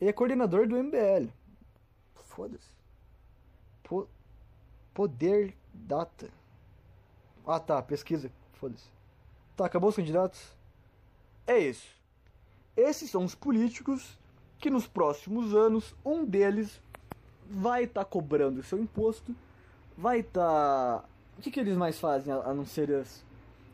Ele 0.00 0.08
é 0.08 0.12
coordenador 0.14 0.66
do 0.66 0.82
MBL. 0.82 1.28
Foda-se. 2.14 2.70
Po... 3.82 4.08
Poder 4.94 5.54
Data. 5.74 6.30
Ah 7.46 7.60
tá, 7.60 7.82
pesquisa. 7.82 8.32
Foda-se. 8.54 8.88
Tá, 9.58 9.66
acabou 9.66 9.90
os 9.90 9.96
candidatos? 9.96 10.56
É 11.46 11.58
isso. 11.58 11.94
Esses 12.74 13.10
são 13.10 13.24
os 13.24 13.34
políticos 13.34 14.18
que 14.58 14.70
nos 14.70 14.86
próximos 14.86 15.54
anos, 15.54 15.94
um 16.02 16.24
deles 16.24 16.80
vai 17.46 17.84
estar 17.84 18.04
tá 18.04 18.10
cobrando 18.10 18.62
seu 18.62 18.78
imposto, 18.78 19.36
vai. 19.96 20.22
Tá... 20.22 21.04
O 21.38 21.42
que, 21.42 21.50
que 21.50 21.60
eles 21.60 21.76
mais 21.76 21.98
fazem 21.98 22.32
a, 22.32 22.54
não 22.54 22.64
ser 22.64 22.88
isso? 22.88 23.24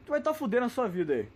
Vai 0.07 0.19
estar 0.19 0.33
tá 0.33 0.37
fudendo 0.37 0.67
a 0.67 0.69
sua 0.69 0.89
vida 0.89 1.15
aí. 1.15 1.29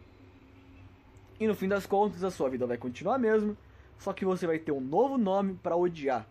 E 1.38 1.46
no 1.46 1.54
fim 1.54 1.68
das 1.68 1.86
contas, 1.86 2.24
a 2.24 2.30
sua 2.30 2.48
vida 2.48 2.66
vai 2.66 2.76
continuar 2.76 3.16
a 3.16 3.18
mesma, 3.18 3.56
só 3.98 4.12
que 4.12 4.24
você 4.24 4.46
vai 4.46 4.58
ter 4.58 4.72
um 4.72 4.80
novo 4.80 5.18
nome 5.18 5.54
para 5.62 5.76
odiar. 5.76 6.26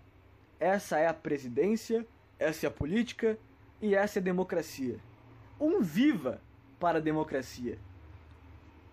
Essa 0.59 0.97
é 0.97 1.07
a 1.07 1.13
presidência, 1.13 2.05
essa 2.39 2.65
é 2.65 2.67
a 2.67 2.71
política 2.71 3.37
e 3.81 3.93
essa 3.93 4.19
é 4.19 4.21
a 4.21 4.23
democracia. 4.23 4.99
Um 5.59 5.81
viva 5.81 6.41
para 6.79 6.97
a 6.97 7.01
democracia. 7.01 7.77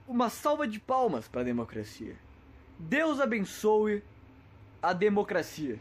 Uma 0.07 0.29
salva 0.29 0.67
de 0.69 0.79
palmas 0.79 1.29
para 1.29 1.41
a 1.41 1.45
democracia. 1.45 2.17
Deus 2.79 3.21
abençoe 3.21 4.03
a 4.83 4.93
democracia. 4.93 5.79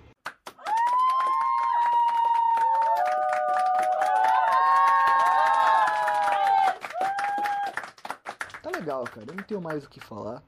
Legal, 8.81 9.03
cara. 9.03 9.25
Eu 9.29 9.35
não 9.35 9.43
tenho 9.43 9.61
mais 9.61 9.85
o 9.85 9.89
que 9.89 9.99
falar. 9.99 10.43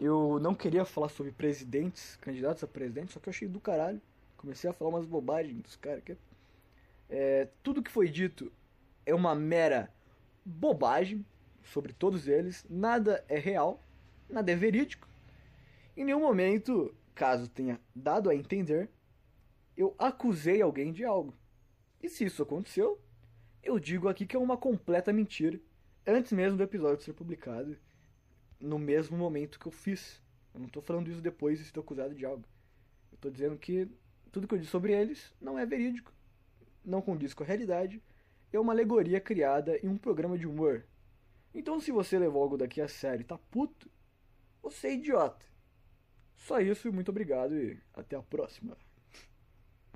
Eu 0.00 0.38
não 0.40 0.54
queria 0.54 0.84
falar 0.84 1.08
sobre 1.08 1.32
presidentes, 1.32 2.16
candidatos 2.16 2.62
a 2.62 2.66
presidente, 2.66 3.12
só 3.12 3.20
que 3.20 3.28
eu 3.28 3.32
achei 3.32 3.48
do 3.48 3.60
caralho. 3.60 4.00
Comecei 4.36 4.70
a 4.70 4.72
falar 4.72 4.90
umas 4.90 5.06
bobagens 5.06 5.60
dos 5.60 5.76
caras. 5.76 6.02
É, 7.08 7.48
tudo 7.62 7.82
que 7.82 7.90
foi 7.90 8.08
dito 8.08 8.52
é 9.04 9.14
uma 9.14 9.34
mera 9.34 9.92
bobagem 10.44 11.24
sobre 11.62 11.92
todos 11.92 12.28
eles. 12.28 12.64
Nada 12.68 13.24
é 13.28 13.38
real, 13.38 13.82
nada 14.28 14.50
é 14.50 14.56
verídico. 14.56 15.08
Em 15.96 16.04
nenhum 16.04 16.20
momento, 16.20 16.94
caso 17.14 17.48
tenha 17.48 17.80
dado 17.94 18.30
a 18.30 18.34
entender, 18.34 18.90
eu 19.76 19.94
acusei 19.98 20.60
alguém 20.60 20.92
de 20.92 21.04
algo. 21.04 21.34
E 22.02 22.08
se 22.08 22.24
isso 22.24 22.42
aconteceu, 22.42 23.00
eu 23.62 23.78
digo 23.78 24.08
aqui 24.08 24.26
que 24.26 24.36
é 24.36 24.38
uma 24.38 24.56
completa 24.56 25.12
mentira, 25.12 25.58
antes 26.06 26.32
mesmo 26.32 26.56
do 26.56 26.62
episódio 26.62 27.04
ser 27.04 27.12
publicado, 27.12 27.76
no 28.60 28.78
mesmo 28.78 29.16
momento 29.16 29.58
que 29.58 29.66
eu 29.66 29.72
fiz. 29.72 30.22
Eu 30.52 30.60
não 30.60 30.66
estou 30.66 30.82
falando 30.82 31.10
isso 31.10 31.20
depois 31.20 31.58
de 31.58 31.64
ser 31.64 31.78
acusado 31.78 32.14
de 32.14 32.24
algo. 32.24 32.44
Eu 33.10 33.16
estou 33.16 33.30
dizendo 33.30 33.56
que 33.56 33.88
tudo 34.30 34.46
que 34.48 34.54
eu 34.54 34.58
disse 34.58 34.70
sobre 34.70 34.92
eles 34.92 35.32
não 35.40 35.58
é 35.58 35.66
verídico, 35.66 36.12
não 36.84 37.02
condiz 37.02 37.34
com 37.34 37.42
a 37.42 37.46
realidade, 37.46 38.02
é 38.52 38.60
uma 38.60 38.72
alegoria 38.72 39.20
criada 39.20 39.78
em 39.82 39.88
um 39.88 39.98
programa 39.98 40.38
de 40.38 40.46
humor. 40.46 40.84
Então, 41.54 41.80
se 41.80 41.90
você 41.90 42.18
levou 42.18 42.42
algo 42.42 42.56
daqui 42.56 42.80
a 42.80 42.88
sério 42.88 43.22
e 43.22 43.24
tá 43.24 43.38
puto, 43.38 43.90
você 44.62 44.88
é 44.88 44.94
idiota. 44.94 45.44
Só 46.36 46.60
isso, 46.60 46.92
muito 46.92 47.10
obrigado 47.10 47.56
e 47.56 47.78
até 47.94 48.16
a 48.16 48.22
próxima. 48.22 48.76